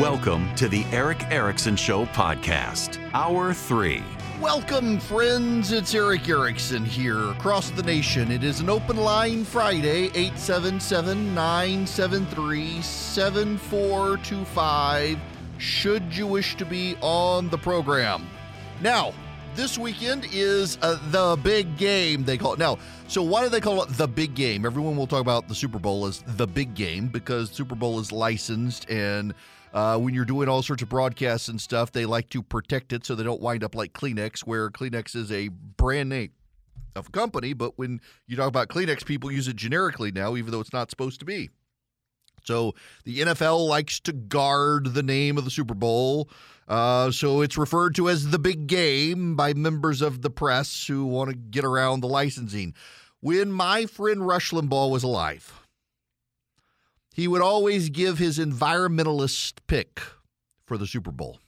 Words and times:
Welcome 0.00 0.52
to 0.56 0.68
the 0.68 0.84
Erick 0.90 1.22
Erickson 1.30 1.76
Show 1.76 2.06
podcast, 2.06 2.98
Hour 3.14 3.54
3. 3.54 4.02
Welcome, 4.40 4.98
friends. 4.98 5.70
It's 5.70 5.94
Erick 5.94 6.28
Erickson 6.28 6.84
here 6.84 7.30
across 7.30 7.70
the 7.70 7.84
nation. 7.84 8.32
It 8.32 8.42
is 8.42 8.58
an 8.58 8.68
open 8.68 8.96
line 8.96 9.44
Friday, 9.44 10.06
877 10.06 11.32
973 11.32 12.82
7425, 12.82 15.20
should 15.58 16.16
you 16.16 16.26
wish 16.26 16.56
to 16.56 16.64
be 16.64 16.96
on 17.00 17.48
the 17.50 17.58
program. 17.58 18.26
Now, 18.82 19.14
this 19.54 19.78
weekend 19.78 20.26
is 20.32 20.76
uh, 20.82 20.98
the 21.12 21.38
big 21.40 21.76
game, 21.76 22.24
they 22.24 22.36
call 22.36 22.54
it. 22.54 22.58
Now, 22.58 22.78
so 23.06 23.22
why 23.22 23.44
do 23.44 23.48
they 23.48 23.60
call 23.60 23.80
it 23.84 23.90
the 23.90 24.08
big 24.08 24.34
game? 24.34 24.66
Everyone 24.66 24.96
will 24.96 25.06
talk 25.06 25.20
about 25.20 25.46
the 25.46 25.54
Super 25.54 25.78
Bowl 25.78 26.04
as 26.04 26.24
the 26.26 26.48
big 26.48 26.74
game 26.74 27.06
because 27.06 27.50
Super 27.50 27.76
Bowl 27.76 28.00
is 28.00 28.10
licensed 28.10 28.90
and 28.90 29.32
uh, 29.74 29.98
when 29.98 30.14
you're 30.14 30.24
doing 30.24 30.48
all 30.48 30.62
sorts 30.62 30.84
of 30.84 30.88
broadcasts 30.88 31.48
and 31.48 31.60
stuff, 31.60 31.90
they 31.90 32.06
like 32.06 32.30
to 32.30 32.42
protect 32.42 32.92
it 32.92 33.04
so 33.04 33.16
they 33.16 33.24
don't 33.24 33.40
wind 33.40 33.64
up 33.64 33.74
like 33.74 33.92
Kleenex, 33.92 34.40
where 34.40 34.70
Kleenex 34.70 35.16
is 35.16 35.32
a 35.32 35.48
brand 35.48 36.08
name 36.08 36.30
of 36.94 37.08
a 37.08 37.10
company. 37.10 37.54
But 37.54 37.76
when 37.76 38.00
you 38.28 38.36
talk 38.36 38.46
about 38.46 38.68
Kleenex, 38.68 39.04
people 39.04 39.32
use 39.32 39.48
it 39.48 39.56
generically 39.56 40.12
now, 40.12 40.36
even 40.36 40.52
though 40.52 40.60
it's 40.60 40.72
not 40.72 40.90
supposed 40.90 41.18
to 41.20 41.26
be. 41.26 41.50
So 42.44 42.74
the 43.04 43.20
NFL 43.20 43.66
likes 43.66 43.98
to 44.00 44.12
guard 44.12 44.94
the 44.94 45.02
name 45.02 45.36
of 45.38 45.44
the 45.44 45.50
Super 45.50 45.74
Bowl. 45.74 46.30
Uh, 46.68 47.10
so 47.10 47.40
it's 47.40 47.58
referred 47.58 47.96
to 47.96 48.08
as 48.08 48.30
the 48.30 48.38
big 48.38 48.68
game 48.68 49.34
by 49.34 49.54
members 49.54 50.02
of 50.02 50.22
the 50.22 50.30
press 50.30 50.86
who 50.86 51.04
want 51.04 51.30
to 51.30 51.36
get 51.36 51.64
around 51.64 52.00
the 52.00 52.08
licensing. 52.08 52.74
When 53.20 53.50
my 53.50 53.86
friend 53.86 54.24
Rush 54.24 54.52
Limbaugh 54.52 54.90
was 54.90 55.02
alive, 55.02 55.63
he 57.14 57.28
would 57.28 57.40
always 57.40 57.90
give 57.90 58.18
his 58.18 58.40
environmentalist 58.40 59.54
pick 59.68 60.02
for 60.66 60.76
the 60.76 60.86
Super 60.86 61.12
Bowl. 61.12 61.38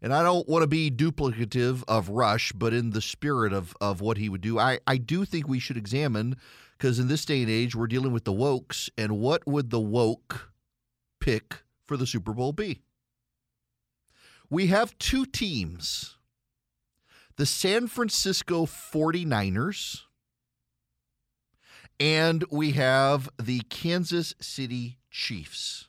And 0.00 0.14
I 0.14 0.22
don't 0.22 0.48
want 0.48 0.62
to 0.62 0.68
be 0.68 0.92
duplicative 0.92 1.82
of 1.88 2.08
Rush, 2.08 2.52
but 2.52 2.72
in 2.72 2.90
the 2.90 3.02
spirit 3.02 3.52
of, 3.52 3.74
of 3.80 4.00
what 4.00 4.18
he 4.18 4.28
would 4.28 4.40
do, 4.40 4.60
I, 4.60 4.78
I 4.86 4.96
do 4.96 5.24
think 5.24 5.48
we 5.48 5.58
should 5.58 5.76
examine, 5.76 6.36
because 6.78 7.00
in 7.00 7.08
this 7.08 7.24
day 7.24 7.42
and 7.42 7.50
age, 7.50 7.74
we're 7.74 7.88
dealing 7.88 8.12
with 8.12 8.24
the 8.24 8.32
wokes, 8.32 8.88
and 8.96 9.18
what 9.18 9.44
would 9.44 9.70
the 9.70 9.80
woke 9.80 10.52
pick 11.20 11.64
for 11.86 11.96
the 11.96 12.06
Super 12.06 12.32
Bowl 12.32 12.52
be? 12.52 12.80
We 14.48 14.68
have 14.68 14.96
two 14.98 15.26
teams 15.26 16.16
the 17.36 17.46
San 17.46 17.88
Francisco 17.88 18.66
49ers 18.66 20.02
and 22.02 22.44
we 22.50 22.72
have 22.72 23.30
the 23.40 23.60
Kansas 23.70 24.34
City 24.40 24.98
Chiefs. 25.08 25.86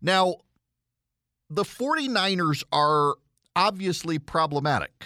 Now, 0.00 0.36
the 1.50 1.64
49ers 1.64 2.62
are 2.70 3.16
obviously 3.56 4.20
problematic 4.20 5.04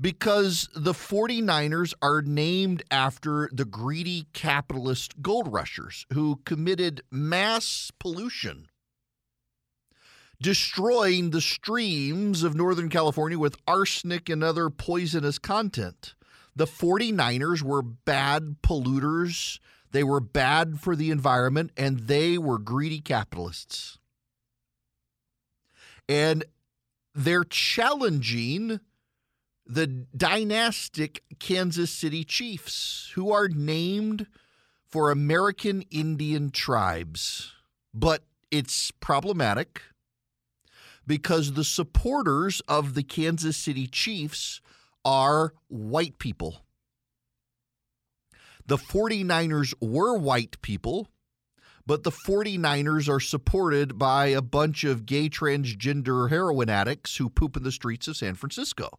because 0.00 0.68
the 0.76 0.92
49ers 0.92 1.94
are 2.00 2.22
named 2.22 2.84
after 2.92 3.50
the 3.52 3.64
greedy 3.64 4.28
capitalist 4.32 5.20
gold 5.20 5.52
rushers 5.52 6.06
who 6.12 6.38
committed 6.44 7.02
mass 7.10 7.90
pollution, 7.98 8.68
destroying 10.40 11.30
the 11.30 11.40
streams 11.40 12.44
of 12.44 12.54
Northern 12.54 12.88
California 12.88 13.36
with 13.36 13.56
arsenic 13.66 14.28
and 14.28 14.44
other 14.44 14.70
poisonous 14.70 15.40
content 15.40 16.14
the 16.56 16.66
49ers 16.66 17.62
were 17.62 17.82
bad 17.82 18.56
polluters. 18.62 19.60
They 19.92 20.02
were 20.02 20.20
bad 20.20 20.80
for 20.80 20.96
the 20.96 21.10
environment 21.10 21.70
and 21.76 22.00
they 22.00 22.38
were 22.38 22.58
greedy 22.58 23.00
capitalists. 23.00 23.98
And 26.08 26.44
they're 27.14 27.44
challenging 27.44 28.80
the 29.66 29.86
dynastic 29.86 31.22
Kansas 31.38 31.90
City 31.90 32.24
Chiefs, 32.24 33.10
who 33.14 33.32
are 33.32 33.48
named 33.48 34.26
for 34.86 35.10
American 35.10 35.82
Indian 35.90 36.50
tribes. 36.50 37.52
But 37.92 38.22
it's 38.50 38.92
problematic 38.92 39.82
because 41.06 41.52
the 41.52 41.64
supporters 41.64 42.60
of 42.68 42.94
the 42.94 43.02
Kansas 43.02 43.56
City 43.56 43.86
Chiefs 43.86 44.60
are 45.06 45.54
white 45.68 46.18
people. 46.18 46.66
The 48.66 48.76
49ers 48.76 49.72
were 49.80 50.18
white 50.18 50.60
people, 50.60 51.08
but 51.86 52.02
the 52.02 52.10
49ers 52.10 53.08
are 53.08 53.20
supported 53.20 53.96
by 53.96 54.26
a 54.26 54.42
bunch 54.42 54.82
of 54.82 55.06
gay 55.06 55.28
transgender 55.28 56.28
heroin 56.28 56.68
addicts 56.68 57.16
who 57.16 57.30
poop 57.30 57.56
in 57.56 57.62
the 57.62 57.70
streets 57.70 58.08
of 58.08 58.16
San 58.16 58.34
Francisco 58.34 58.90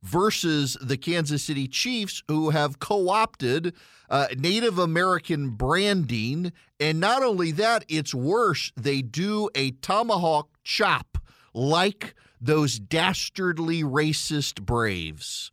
versus 0.00 0.76
the 0.80 0.96
Kansas 0.96 1.42
City 1.42 1.66
Chiefs, 1.66 2.22
who 2.28 2.50
have 2.50 2.78
co 2.78 3.08
opted 3.08 3.74
uh, 4.08 4.28
Native 4.36 4.78
American 4.78 5.50
branding. 5.50 6.52
And 6.78 7.00
not 7.00 7.24
only 7.24 7.50
that, 7.50 7.84
it's 7.88 8.14
worse, 8.14 8.70
they 8.76 9.02
do 9.02 9.50
a 9.56 9.72
tomahawk 9.72 10.50
chop 10.62 11.18
like 11.52 12.14
those 12.40 12.78
dastardly 12.78 13.82
racist 13.82 14.62
Braves. 14.62 15.50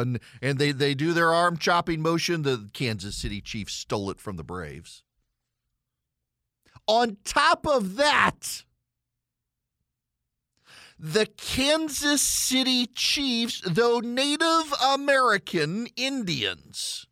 And, 0.00 0.18
and 0.40 0.58
they, 0.58 0.72
they 0.72 0.94
do 0.94 1.12
their 1.12 1.32
arm 1.32 1.56
chopping 1.56 2.02
motion. 2.02 2.42
The 2.42 2.68
Kansas 2.72 3.14
City 3.16 3.40
Chiefs 3.40 3.74
stole 3.74 4.10
it 4.10 4.18
from 4.20 4.36
the 4.36 4.44
Braves. 4.44 5.04
On 6.88 7.16
top 7.24 7.66
of 7.66 7.94
that, 7.96 8.64
the 10.98 11.26
Kansas 11.26 12.20
City 12.20 12.86
Chiefs, 12.86 13.62
though 13.64 14.00
Native 14.00 14.74
American 14.84 15.86
Indians, 15.96 17.06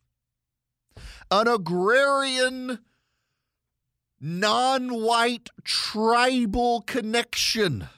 an 1.31 1.47
agrarian 1.47 2.81
non 4.21 5.03
white 5.03 5.49
tribal 5.65 6.83
connection 6.83 7.89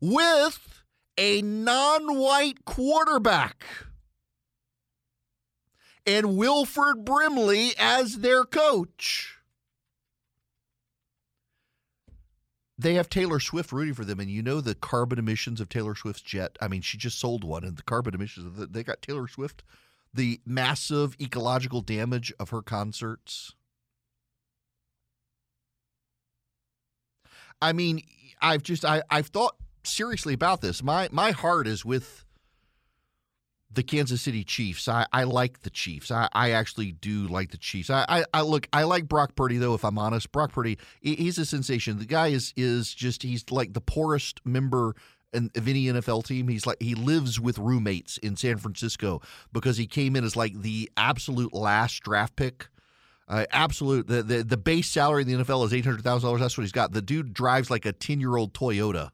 with 0.00 0.82
a 1.16 1.42
non 1.42 2.16
white 2.18 2.64
quarterback 2.64 3.64
and 6.06 6.36
Wilford 6.36 7.04
Brimley 7.04 7.72
as 7.78 8.18
their 8.18 8.44
coach. 8.44 9.36
They 12.78 12.94
have 12.94 13.10
Taylor 13.10 13.40
Swift 13.40 13.72
rooting 13.72 13.92
for 13.92 14.06
them, 14.06 14.20
and 14.20 14.30
you 14.30 14.42
know 14.42 14.62
the 14.62 14.74
carbon 14.74 15.18
emissions 15.18 15.60
of 15.60 15.68
Taylor 15.68 15.94
Swift's 15.94 16.22
jet. 16.22 16.56
I 16.62 16.68
mean, 16.68 16.80
she 16.80 16.96
just 16.96 17.18
sold 17.18 17.44
one, 17.44 17.62
and 17.62 17.76
the 17.76 17.82
carbon 17.82 18.14
emissions 18.14 18.46
of 18.46 18.72
they 18.72 18.82
got 18.82 19.02
Taylor 19.02 19.28
Swift 19.28 19.62
the 20.12 20.40
massive 20.44 21.16
ecological 21.20 21.80
damage 21.80 22.32
of 22.38 22.50
her 22.50 22.62
concerts. 22.62 23.54
I 27.62 27.72
mean, 27.72 28.02
I've 28.40 28.62
just 28.62 28.84
I 28.84 29.02
I've 29.10 29.28
thought 29.28 29.56
seriously 29.84 30.34
about 30.34 30.60
this. 30.60 30.82
My 30.82 31.08
my 31.12 31.30
heart 31.30 31.66
is 31.66 31.84
with 31.84 32.24
the 33.72 33.82
Kansas 33.82 34.20
City 34.20 34.42
Chiefs. 34.42 34.88
I, 34.88 35.06
I 35.12 35.24
like 35.24 35.60
the 35.60 35.70
Chiefs. 35.70 36.10
I, 36.10 36.28
I 36.32 36.50
actually 36.50 36.92
do 36.92 37.28
like 37.28 37.52
the 37.52 37.56
Chiefs. 37.56 37.88
I, 37.88 38.04
I, 38.08 38.24
I 38.34 38.40
look 38.40 38.66
I 38.72 38.82
like 38.82 39.06
Brock 39.08 39.36
Purdy 39.36 39.58
though. 39.58 39.74
If 39.74 39.84
I'm 39.84 39.98
honest, 39.98 40.32
Brock 40.32 40.52
Purdy 40.52 40.78
he's 41.00 41.38
a 41.38 41.46
sensation. 41.46 41.98
The 41.98 42.06
guy 42.06 42.28
is 42.28 42.52
is 42.56 42.92
just 42.92 43.22
he's 43.22 43.50
like 43.50 43.74
the 43.74 43.80
poorest 43.80 44.40
member 44.44 44.96
in, 45.32 45.50
of 45.54 45.68
any 45.68 45.84
NFL 45.84 46.24
team. 46.26 46.48
He's 46.48 46.66
like 46.66 46.80
he 46.80 46.94
lives 46.94 47.40
with 47.40 47.58
roommates 47.58 48.18
in 48.18 48.36
San 48.36 48.58
Francisco 48.58 49.20
because 49.52 49.76
he 49.76 49.86
came 49.86 50.16
in 50.16 50.24
as 50.24 50.36
like 50.36 50.60
the 50.60 50.90
absolute 50.96 51.52
last 51.52 52.02
draft 52.02 52.36
pick. 52.36 52.68
Uh, 53.28 53.44
absolute 53.52 54.08
the, 54.08 54.22
the 54.22 54.42
the 54.42 54.56
base 54.56 54.88
salary 54.88 55.22
in 55.22 55.28
the 55.28 55.44
NFL 55.44 55.64
is 55.64 55.72
eight 55.72 55.84
hundred 55.84 56.02
thousand 56.02 56.26
dollars. 56.26 56.40
That's 56.40 56.58
what 56.58 56.62
he's 56.62 56.72
got. 56.72 56.92
The 56.92 57.02
dude 57.02 57.32
drives 57.32 57.70
like 57.70 57.86
a 57.86 57.92
ten 57.92 58.20
year 58.20 58.36
old 58.36 58.52
Toyota. 58.52 59.10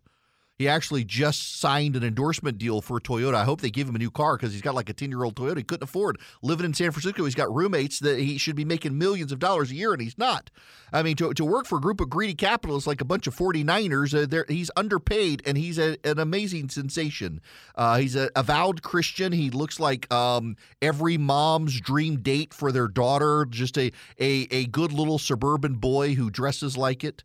He 0.58 0.68
actually 0.68 1.04
just 1.04 1.60
signed 1.60 1.96
an 1.96 2.02
endorsement 2.02 2.56
deal 2.56 2.80
for 2.80 2.98
Toyota. 2.98 3.34
I 3.34 3.44
hope 3.44 3.60
they 3.60 3.70
give 3.70 3.88
him 3.88 3.94
a 3.94 3.98
new 3.98 4.10
car 4.10 4.36
because 4.36 4.52
he's 4.52 4.62
got 4.62 4.74
like 4.74 4.88
a 4.88 4.94
10 4.94 5.10
year 5.10 5.22
old 5.22 5.36
Toyota 5.36 5.58
he 5.58 5.62
couldn't 5.62 5.84
afford. 5.84 6.18
Living 6.40 6.64
in 6.64 6.72
San 6.72 6.92
Francisco, 6.92 7.24
he's 7.24 7.34
got 7.34 7.54
roommates 7.54 7.98
that 8.00 8.18
he 8.18 8.38
should 8.38 8.56
be 8.56 8.64
making 8.64 8.96
millions 8.96 9.32
of 9.32 9.38
dollars 9.38 9.70
a 9.70 9.74
year, 9.74 9.92
and 9.92 10.00
he's 10.00 10.16
not. 10.16 10.50
I 10.92 11.02
mean, 11.02 11.16
to, 11.16 11.34
to 11.34 11.44
work 11.44 11.66
for 11.66 11.76
a 11.76 11.80
group 11.80 12.00
of 12.00 12.08
greedy 12.08 12.34
capitalists 12.34 12.86
like 12.86 13.02
a 13.02 13.04
bunch 13.04 13.26
of 13.26 13.36
49ers, 13.36 14.32
uh, 14.32 14.44
he's 14.48 14.70
underpaid 14.76 15.42
and 15.44 15.58
he's 15.58 15.78
a, 15.78 15.98
an 16.04 16.18
amazing 16.18 16.70
sensation. 16.70 17.42
Uh, 17.74 17.98
he's 17.98 18.16
an 18.16 18.30
avowed 18.34 18.82
Christian. 18.82 19.32
He 19.32 19.50
looks 19.50 19.78
like 19.78 20.10
um, 20.12 20.56
every 20.80 21.18
mom's 21.18 21.78
dream 21.80 22.20
date 22.20 22.54
for 22.54 22.72
their 22.72 22.88
daughter, 22.88 23.44
just 23.44 23.76
a, 23.76 23.92
a, 24.18 24.46
a 24.50 24.66
good 24.66 24.92
little 24.92 25.18
suburban 25.18 25.74
boy 25.74 26.14
who 26.14 26.30
dresses 26.30 26.78
like 26.78 27.04
it 27.04 27.24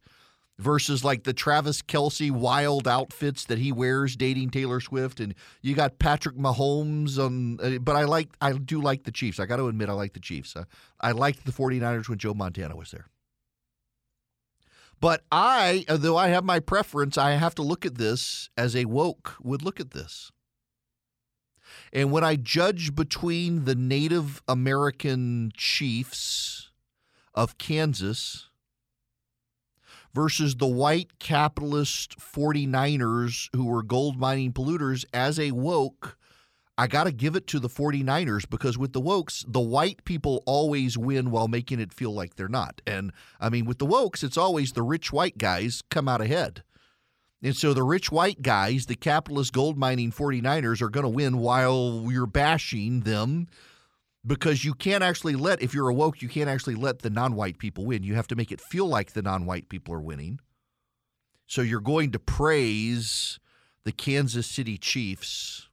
versus 0.61 1.03
like 1.03 1.23
the 1.23 1.33
Travis 1.33 1.81
Kelce 1.81 2.29
wild 2.29 2.87
outfits 2.87 3.45
that 3.45 3.57
he 3.57 3.71
wears 3.71 4.15
dating 4.15 4.51
Taylor 4.51 4.79
Swift, 4.79 5.19
and 5.19 5.33
you 5.61 5.73
got 5.73 5.99
Patrick 5.99 6.35
Mahomes. 6.37 7.17
On, 7.17 7.59
uh, 7.59 7.79
but 7.79 7.95
I 7.95 8.03
like 8.03 8.29
I 8.39 8.53
do 8.53 8.79
like 8.79 9.03
the 9.03 9.11
Chiefs. 9.11 9.39
I 9.39 9.45
got 9.45 9.57
to 9.57 9.67
admit 9.67 9.89
I 9.89 9.93
like 9.93 10.13
the 10.13 10.19
Chiefs. 10.19 10.55
Uh, 10.55 10.65
I 10.99 11.11
liked 11.11 11.45
the 11.45 11.51
49ers 11.51 12.07
when 12.07 12.19
Joe 12.19 12.33
Montana 12.33 12.75
was 12.75 12.91
there. 12.91 13.07
But 14.99 15.23
I, 15.31 15.83
though 15.87 16.15
I 16.15 16.27
have 16.27 16.43
my 16.43 16.59
preference, 16.59 17.17
I 17.17 17.31
have 17.31 17.55
to 17.55 17.63
look 17.63 17.87
at 17.87 17.95
this 17.95 18.51
as 18.55 18.75
a 18.75 18.85
woke 18.85 19.35
would 19.41 19.63
look 19.63 19.79
at 19.79 19.91
this. 19.91 20.31
And 21.91 22.11
when 22.11 22.23
I 22.23 22.35
judge 22.35 22.93
between 22.93 23.65
the 23.65 23.73
Native 23.73 24.43
American 24.47 25.51
chiefs 25.57 26.69
of 27.33 27.57
Kansas 27.57 28.50
versus 30.13 30.55
the 30.55 30.67
white 30.67 31.19
capitalist 31.19 32.17
49ers 32.19 33.49
who 33.55 33.65
were 33.65 33.83
gold 33.83 34.17
mining 34.17 34.53
polluters 34.53 35.05
as 35.13 35.39
a 35.39 35.51
woke. 35.51 36.17
I 36.77 36.87
got 36.87 37.03
to 37.03 37.11
give 37.11 37.35
it 37.35 37.47
to 37.47 37.59
the 37.59 37.69
49ers 37.69 38.49
because 38.49 38.77
with 38.77 38.93
the 38.93 39.01
wokes, 39.01 39.45
the 39.47 39.59
white 39.59 40.03
people 40.03 40.41
always 40.45 40.97
win 40.97 41.29
while 41.29 41.47
making 41.47 41.79
it 41.79 41.93
feel 41.93 42.13
like 42.13 42.35
they're 42.35 42.47
not. 42.47 42.81
And 42.87 43.11
I 43.39 43.49
mean, 43.49 43.65
with 43.65 43.77
the 43.77 43.85
wokes, 43.85 44.23
it's 44.23 44.37
always 44.37 44.71
the 44.71 44.81
rich 44.81 45.13
white 45.13 45.37
guys 45.37 45.83
come 45.89 46.07
out 46.07 46.21
ahead. 46.21 46.63
And 47.43 47.55
so 47.55 47.73
the 47.73 47.83
rich 47.83 48.11
white 48.11 48.41
guys, 48.41 48.85
the 48.85 48.95
capitalist 48.95 49.51
gold 49.53 49.77
mining 49.77 50.11
49ers, 50.11 50.81
are 50.81 50.89
going 50.89 51.03
to 51.03 51.09
win 51.09 51.37
while 51.37 52.07
you're 52.09 52.27
bashing 52.27 53.01
them 53.01 53.47
because 54.25 54.63
you 54.63 54.73
can't 54.73 55.03
actually 55.03 55.35
let 55.35 55.61
if 55.61 55.73
you're 55.73 55.89
awoke 55.89 56.21
you 56.21 56.29
can't 56.29 56.49
actually 56.49 56.75
let 56.75 56.99
the 56.99 57.09
non-white 57.09 57.57
people 57.57 57.85
win. 57.85 58.03
You 58.03 58.15
have 58.15 58.27
to 58.27 58.35
make 58.35 58.51
it 58.51 58.61
feel 58.61 58.87
like 58.87 59.13
the 59.13 59.21
non-white 59.21 59.69
people 59.69 59.93
are 59.93 60.01
winning. 60.01 60.39
So 61.47 61.61
you're 61.61 61.81
going 61.81 62.11
to 62.11 62.19
praise 62.19 63.39
the 63.83 63.91
Kansas 63.91 64.47
City 64.47 64.77
Chiefs 64.77 65.67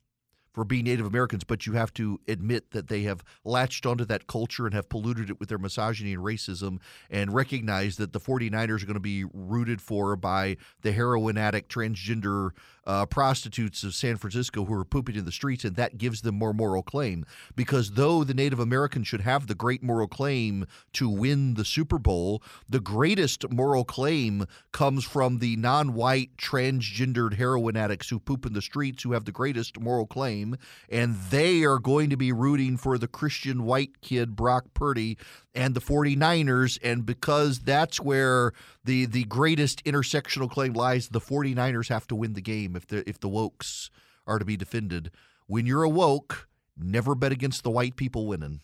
for 0.58 0.64
being 0.64 0.86
Native 0.86 1.06
Americans, 1.06 1.44
but 1.44 1.66
you 1.66 1.74
have 1.74 1.94
to 1.94 2.18
admit 2.26 2.72
that 2.72 2.88
they 2.88 3.02
have 3.02 3.22
latched 3.44 3.86
onto 3.86 4.04
that 4.04 4.26
culture 4.26 4.66
and 4.66 4.74
have 4.74 4.88
polluted 4.88 5.30
it 5.30 5.38
with 5.38 5.50
their 5.50 5.56
misogyny 5.56 6.12
and 6.12 6.24
racism 6.24 6.80
and 7.10 7.32
recognize 7.32 7.96
that 7.96 8.12
the 8.12 8.18
49ers 8.18 8.82
are 8.82 8.86
going 8.86 8.94
to 8.94 8.98
be 8.98 9.24
rooted 9.32 9.80
for 9.80 10.16
by 10.16 10.56
the 10.82 10.90
heroin 10.90 11.38
addict, 11.38 11.72
transgender 11.72 12.50
uh, 12.88 13.04
prostitutes 13.04 13.84
of 13.84 13.94
San 13.94 14.16
Francisco 14.16 14.64
who 14.64 14.72
are 14.72 14.84
pooping 14.84 15.14
in 15.14 15.26
the 15.26 15.30
streets, 15.30 15.62
and 15.62 15.76
that 15.76 15.98
gives 15.98 16.22
them 16.22 16.34
more 16.34 16.54
moral 16.54 16.82
claim. 16.82 17.24
Because 17.54 17.92
though 17.92 18.24
the 18.24 18.32
Native 18.32 18.58
Americans 18.58 19.06
should 19.06 19.20
have 19.20 19.46
the 19.46 19.54
great 19.54 19.82
moral 19.82 20.08
claim 20.08 20.66
to 20.94 21.08
win 21.08 21.54
the 21.54 21.66
Super 21.66 21.98
Bowl, 21.98 22.42
the 22.66 22.80
greatest 22.80 23.48
moral 23.50 23.84
claim 23.84 24.46
comes 24.72 25.04
from 25.04 25.38
the 25.38 25.54
non 25.56 25.92
white, 25.92 26.36
transgendered 26.38 27.34
heroin 27.34 27.76
addicts 27.76 28.08
who 28.08 28.18
poop 28.18 28.46
in 28.46 28.54
the 28.54 28.62
streets 28.62 29.02
who 29.02 29.12
have 29.12 29.26
the 29.26 29.32
greatest 29.32 29.78
moral 29.78 30.06
claim, 30.06 30.47
and 30.88 31.16
they 31.30 31.64
are 31.64 31.78
going 31.78 32.10
to 32.10 32.16
be 32.16 32.32
rooting 32.32 32.76
for 32.76 32.96
the 32.96 33.08
Christian 33.08 33.64
white 33.64 34.00
kid, 34.00 34.36
Brock 34.36 34.66
Purdy, 34.74 35.18
and 35.54 35.74
the 35.74 35.80
49ers. 35.80 36.78
And 36.82 37.04
because 37.04 37.60
that's 37.60 38.00
where 38.00 38.52
the 38.84 39.06
the 39.06 39.24
greatest 39.24 39.84
intersectional 39.84 40.50
claim 40.50 40.72
lies, 40.72 41.08
the 41.08 41.20
49ers 41.20 41.88
have 41.88 42.06
to 42.08 42.14
win 42.14 42.34
the 42.34 42.40
game 42.40 42.76
if 42.76 42.86
the 42.86 43.08
if 43.08 43.20
the 43.20 43.28
wokes 43.28 43.90
are 44.26 44.38
to 44.38 44.44
be 44.44 44.56
defended. 44.56 45.10
When 45.46 45.66
you're 45.66 45.82
a 45.82 45.88
woke, 45.88 46.48
never 46.76 47.14
bet 47.14 47.32
against 47.32 47.62
the 47.62 47.70
white 47.70 47.96
people 47.96 48.26
winning. 48.26 48.60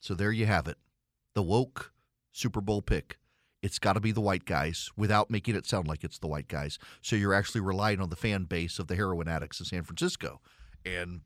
So 0.00 0.14
there 0.14 0.32
you 0.32 0.46
have 0.46 0.68
it. 0.68 0.78
The 1.34 1.42
woke 1.42 1.92
Super 2.32 2.60
Bowl 2.60 2.82
pick. 2.82 3.18
It's 3.62 3.78
got 3.78 3.94
to 3.94 4.00
be 4.00 4.12
the 4.12 4.20
white 4.20 4.44
guys 4.44 4.90
without 4.96 5.30
making 5.30 5.56
it 5.56 5.66
sound 5.66 5.88
like 5.88 6.04
it's 6.04 6.18
the 6.18 6.28
white 6.28 6.48
guys. 6.48 6.78
So 7.02 7.16
you're 7.16 7.34
actually 7.34 7.60
relying 7.60 8.00
on 8.00 8.10
the 8.10 8.16
fan 8.16 8.44
base 8.44 8.78
of 8.78 8.86
the 8.86 8.94
heroin 8.96 9.28
addicts 9.28 9.58
in 9.58 9.66
San 9.66 9.82
Francisco. 9.82 10.40
And 10.86 11.22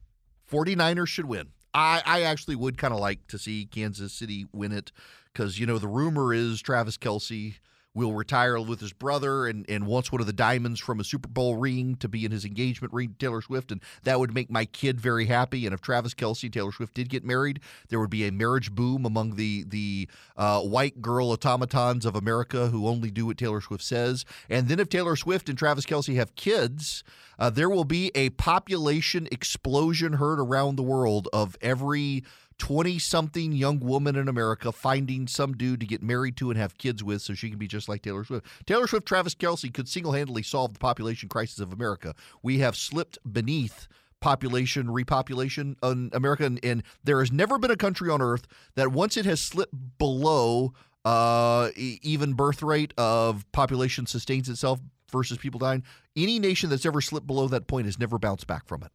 49ers 0.50 1.08
should 1.08 1.26
win. 1.26 1.48
I, 1.74 2.02
I 2.04 2.22
actually 2.22 2.56
would 2.56 2.78
kind 2.78 2.92
of 2.92 3.00
like 3.00 3.26
to 3.28 3.38
see 3.38 3.66
Kansas 3.66 4.12
City 4.12 4.46
win 4.52 4.72
it 4.72 4.92
because, 5.32 5.58
you 5.58 5.66
know, 5.66 5.78
the 5.78 5.88
rumor 5.88 6.32
is 6.34 6.60
Travis 6.60 6.98
Kelce 6.98 7.54
will 7.94 8.12
retire 8.12 8.58
with 8.60 8.80
his 8.80 8.92
brother 8.92 9.46
and, 9.46 9.68
and 9.68 9.86
wants 9.86 10.10
one 10.10 10.20
of 10.20 10.26
the 10.26 10.32
diamonds 10.32 10.80
from 10.80 11.00
a 11.00 11.04
Super 11.04 11.28
Bowl 11.28 11.56
ring 11.56 11.96
to 11.96 12.08
be 12.08 12.24
in 12.24 12.32
his 12.32 12.44
engagement 12.44 12.92
ring 12.92 13.10
to 13.10 13.14
Taylor 13.14 13.42
Swift. 13.42 13.70
And 13.70 13.82
that 14.04 14.18
would 14.18 14.34
make 14.34 14.50
my 14.50 14.64
kid 14.64 15.00
very 15.00 15.26
happy. 15.26 15.66
And 15.66 15.74
if 15.74 15.80
Travis 15.80 16.14
Kelce, 16.14 16.50
Taylor 16.50 16.72
Swift 16.72 16.94
did 16.94 17.08
get 17.08 17.24
married, 17.24 17.60
there 17.88 18.00
would 18.00 18.10
be 18.10 18.26
a 18.26 18.32
marriage 18.32 18.74
boom 18.74 19.04
among 19.04 19.36
the, 19.36 19.64
the 19.64 20.08
uh, 20.36 20.60
white 20.60 21.02
girl 21.02 21.32
automatons 21.32 22.06
of 22.06 22.16
America 22.16 22.68
who 22.68 22.86
only 22.86 23.10
do 23.10 23.26
what 23.26 23.36
Taylor 23.36 23.60
Swift 23.60 23.84
says. 23.84 24.24
And 24.48 24.68
then 24.68 24.80
if 24.80 24.88
Taylor 24.88 25.16
Swift 25.16 25.48
and 25.48 25.58
Travis 25.58 25.86
Kelce 25.86 26.14
have 26.16 26.34
kids, 26.34 27.04
uh, 27.38 27.50
there 27.50 27.70
will 27.70 27.84
be 27.84 28.10
a 28.14 28.30
population 28.30 29.28
explosion 29.30 30.14
heard 30.14 30.40
around 30.40 30.76
the 30.76 30.82
world 30.82 31.28
of 31.32 31.56
every 31.60 32.24
20 32.58 32.98
something 32.98 33.52
young 33.52 33.80
woman 33.80 34.14
in 34.14 34.28
America 34.28 34.70
finding 34.70 35.26
some 35.26 35.52
dude 35.54 35.80
to 35.80 35.86
get 35.86 36.02
married 36.02 36.36
to 36.36 36.50
and 36.50 36.58
have 36.58 36.78
kids 36.78 37.02
with 37.02 37.22
so 37.22 37.34
she 37.34 37.50
can 37.50 37.58
be 37.58 37.66
just 37.66 37.88
like 37.88 38.02
Taylor 38.02 38.24
Swift. 38.24 38.46
Taylor 38.66 38.86
Swift, 38.86 39.06
Travis 39.06 39.34
Kelce 39.34 39.72
could 39.72 39.88
single 39.88 40.12
handedly 40.12 40.42
solve 40.42 40.74
the 40.74 40.78
population 40.78 41.28
crisis 41.28 41.58
of 41.58 41.72
America. 41.72 42.14
We 42.42 42.58
have 42.58 42.76
slipped 42.76 43.18
beneath 43.30 43.88
population 44.20 44.86
repopulation 44.86 45.74
in 45.82 46.10
America, 46.12 46.44
and, 46.44 46.60
and 46.62 46.82
there 47.02 47.18
has 47.18 47.32
never 47.32 47.58
been 47.58 47.72
a 47.72 47.76
country 47.76 48.08
on 48.08 48.22
earth 48.22 48.46
that 48.76 48.92
once 48.92 49.16
it 49.16 49.26
has 49.26 49.40
slipped 49.40 49.74
below 49.98 50.72
uh, 51.04 51.70
even 51.76 52.34
birth 52.34 52.62
rate 52.62 52.94
of 52.96 53.50
population 53.50 54.06
sustains 54.06 54.48
itself 54.48 54.80
versus 55.12 55.38
people 55.38 55.60
dying, 55.60 55.84
any 56.16 56.38
nation 56.38 56.70
that's 56.70 56.86
ever 56.86 57.00
slipped 57.00 57.26
below 57.26 57.46
that 57.48 57.68
point 57.68 57.86
has 57.86 57.98
never 57.98 58.18
bounced 58.18 58.46
back 58.46 58.66
from 58.66 58.82
it 58.82 58.90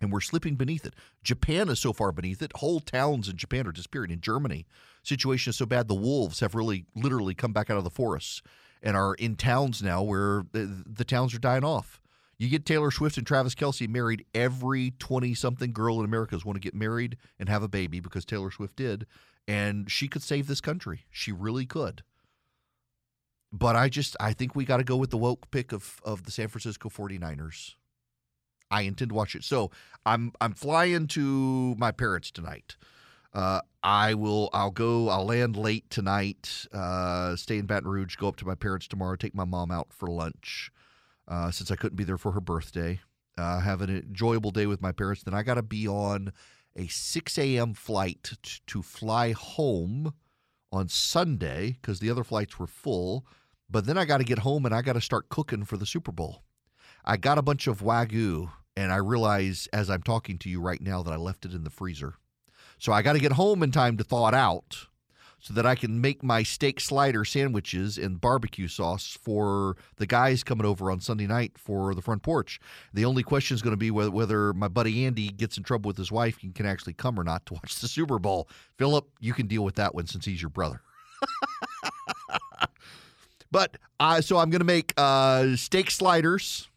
and 0.00 0.12
we're 0.12 0.20
slipping 0.20 0.56
beneath 0.56 0.84
it. 0.84 0.94
Japan 1.22 1.68
is 1.68 1.78
so 1.80 1.92
far 1.92 2.12
beneath 2.12 2.42
it. 2.42 2.52
Whole 2.56 2.80
towns 2.80 3.28
in 3.28 3.36
Japan 3.36 3.66
are 3.66 3.72
disappearing. 3.72 4.10
In 4.10 4.20
Germany, 4.20 4.66
situation 5.02 5.50
is 5.50 5.56
so 5.56 5.66
bad 5.66 5.88
the 5.88 5.94
wolves 5.94 6.40
have 6.40 6.54
really 6.54 6.86
literally 6.94 7.34
come 7.34 7.52
back 7.52 7.70
out 7.70 7.78
of 7.78 7.84
the 7.84 7.90
forests 7.90 8.42
and 8.82 8.96
are 8.96 9.14
in 9.14 9.36
towns 9.36 9.82
now 9.82 10.02
where 10.02 10.44
the, 10.52 10.84
the 10.86 11.04
towns 11.04 11.34
are 11.34 11.38
dying 11.38 11.64
off. 11.64 12.00
You 12.38 12.50
get 12.50 12.66
Taylor 12.66 12.90
Swift 12.90 13.16
and 13.16 13.26
Travis 13.26 13.54
Kelce 13.54 13.88
married. 13.88 14.26
Every 14.34 14.92
20 14.98 15.32
something 15.34 15.72
girl 15.72 15.98
in 15.98 16.04
America 16.04 16.36
is 16.36 16.44
want 16.44 16.56
to 16.56 16.60
get 16.60 16.74
married 16.74 17.16
and 17.38 17.48
have 17.48 17.62
a 17.62 17.68
baby 17.68 17.98
because 17.98 18.26
Taylor 18.26 18.50
Swift 18.50 18.76
did. 18.76 19.06
And 19.48 19.90
she 19.90 20.06
could 20.06 20.22
save 20.22 20.46
this 20.46 20.60
country. 20.60 21.06
She 21.10 21.32
really 21.32 21.64
could. 21.64 22.02
But 23.52 23.76
I 23.76 23.88
just, 23.88 24.16
I 24.20 24.32
think 24.32 24.54
we 24.54 24.64
got 24.64 24.78
to 24.78 24.84
go 24.84 24.96
with 24.96 25.10
the 25.10 25.16
woke 25.16 25.50
pick 25.50 25.72
of, 25.72 26.00
of 26.04 26.24
the 26.24 26.30
San 26.30 26.48
Francisco 26.48 26.88
49ers. 26.88 27.74
I 28.70 28.82
intend 28.82 29.10
to 29.10 29.14
watch 29.14 29.34
it. 29.34 29.44
So 29.44 29.70
I'm 30.04 30.32
I'm 30.40 30.52
flying 30.52 31.06
to 31.08 31.74
my 31.76 31.92
parents 31.92 32.30
tonight. 32.30 32.76
Uh, 33.32 33.60
I 33.82 34.14
will. 34.14 34.50
I'll 34.52 34.70
go. 34.70 35.08
I'll 35.08 35.26
land 35.26 35.56
late 35.56 35.88
tonight. 35.90 36.66
Uh, 36.72 37.36
stay 37.36 37.58
in 37.58 37.66
Baton 37.66 37.88
Rouge. 37.88 38.16
Go 38.16 38.28
up 38.28 38.36
to 38.36 38.46
my 38.46 38.54
parents 38.54 38.88
tomorrow. 38.88 39.16
Take 39.16 39.34
my 39.34 39.44
mom 39.44 39.70
out 39.70 39.92
for 39.92 40.08
lunch. 40.08 40.70
Uh, 41.28 41.50
since 41.50 41.70
I 41.70 41.76
couldn't 41.76 41.96
be 41.96 42.04
there 42.04 42.18
for 42.18 42.32
her 42.32 42.40
birthday. 42.40 43.00
Uh, 43.36 43.60
have 43.60 43.82
an 43.82 43.90
enjoyable 43.90 44.50
day 44.50 44.66
with 44.66 44.80
my 44.80 44.92
parents. 44.92 45.22
Then 45.22 45.34
I 45.34 45.42
got 45.42 45.54
to 45.54 45.62
be 45.62 45.86
on 45.86 46.32
a 46.74 46.86
6 46.86 47.38
a.m. 47.38 47.74
flight 47.74 48.32
t- 48.42 48.60
to 48.66 48.82
fly 48.82 49.32
home 49.32 50.14
on 50.72 50.88
Sunday 50.88 51.78
because 51.80 52.00
the 52.00 52.10
other 52.10 52.24
flights 52.24 52.58
were 52.58 52.66
full. 52.66 53.26
But 53.68 53.86
then 53.86 53.98
I 53.98 54.04
got 54.04 54.18
to 54.18 54.24
get 54.24 54.40
home 54.40 54.64
and 54.64 54.74
I 54.74 54.82
got 54.82 54.92
to 54.92 55.00
start 55.00 55.28
cooking 55.28 55.64
for 55.64 55.76
the 55.76 55.86
Super 55.86 56.12
Bowl. 56.12 56.42
I 57.04 57.16
got 57.16 57.38
a 57.38 57.42
bunch 57.42 57.66
of 57.66 57.80
Wagyu 57.80 58.50
and 58.76 58.92
I 58.92 58.96
realize 58.96 59.68
as 59.72 59.90
I'm 59.90 60.02
talking 60.02 60.38
to 60.38 60.50
you 60.50 60.60
right 60.60 60.80
now 60.80 61.02
that 61.02 61.12
I 61.12 61.16
left 61.16 61.44
it 61.44 61.52
in 61.52 61.64
the 61.64 61.70
freezer. 61.70 62.14
So 62.78 62.92
I 62.92 63.02
got 63.02 63.14
to 63.14 63.18
get 63.18 63.32
home 63.32 63.62
in 63.62 63.70
time 63.70 63.96
to 63.96 64.04
thaw 64.04 64.28
it 64.28 64.34
out 64.34 64.86
so 65.40 65.54
that 65.54 65.66
I 65.66 65.74
can 65.74 66.00
make 66.00 66.22
my 66.22 66.42
steak 66.42 66.80
slider 66.80 67.24
sandwiches 67.24 67.98
and 67.98 68.20
barbecue 68.20 68.68
sauce 68.68 69.16
for 69.20 69.76
the 69.96 70.06
guys 70.06 70.42
coming 70.42 70.66
over 70.66 70.90
on 70.90 71.00
Sunday 71.00 71.26
night 71.26 71.58
for 71.58 71.94
the 71.94 72.02
front 72.02 72.22
porch. 72.22 72.58
The 72.94 73.04
only 73.04 73.22
question 73.22 73.54
is 73.54 73.62
going 73.62 73.72
to 73.72 73.76
be 73.76 73.90
whether, 73.90 74.10
whether 74.10 74.52
my 74.52 74.68
buddy 74.68 75.04
Andy 75.04 75.28
gets 75.28 75.56
in 75.56 75.62
trouble 75.62 75.88
with 75.88 75.96
his 75.96 76.10
wife 76.10 76.38
and 76.42 76.54
can 76.54 76.66
actually 76.66 76.94
come 76.94 77.18
or 77.18 77.24
not 77.24 77.46
to 77.46 77.54
watch 77.62 77.78
the 77.78 77.88
Super 77.88 78.18
Bowl. 78.18 78.48
Philip, 78.78 79.08
you 79.20 79.32
can 79.32 79.46
deal 79.46 79.64
with 79.64 79.76
that 79.76 79.94
one 79.94 80.06
since 80.06 80.24
he's 80.24 80.42
your 80.42 80.50
brother. 80.50 80.80
but 83.50 83.76
uh, 84.00 84.20
so 84.20 84.38
I'm 84.38 84.50
going 84.50 84.60
to 84.60 84.64
make 84.64 84.92
uh, 84.96 85.56
steak 85.56 85.90
sliders 85.90 86.68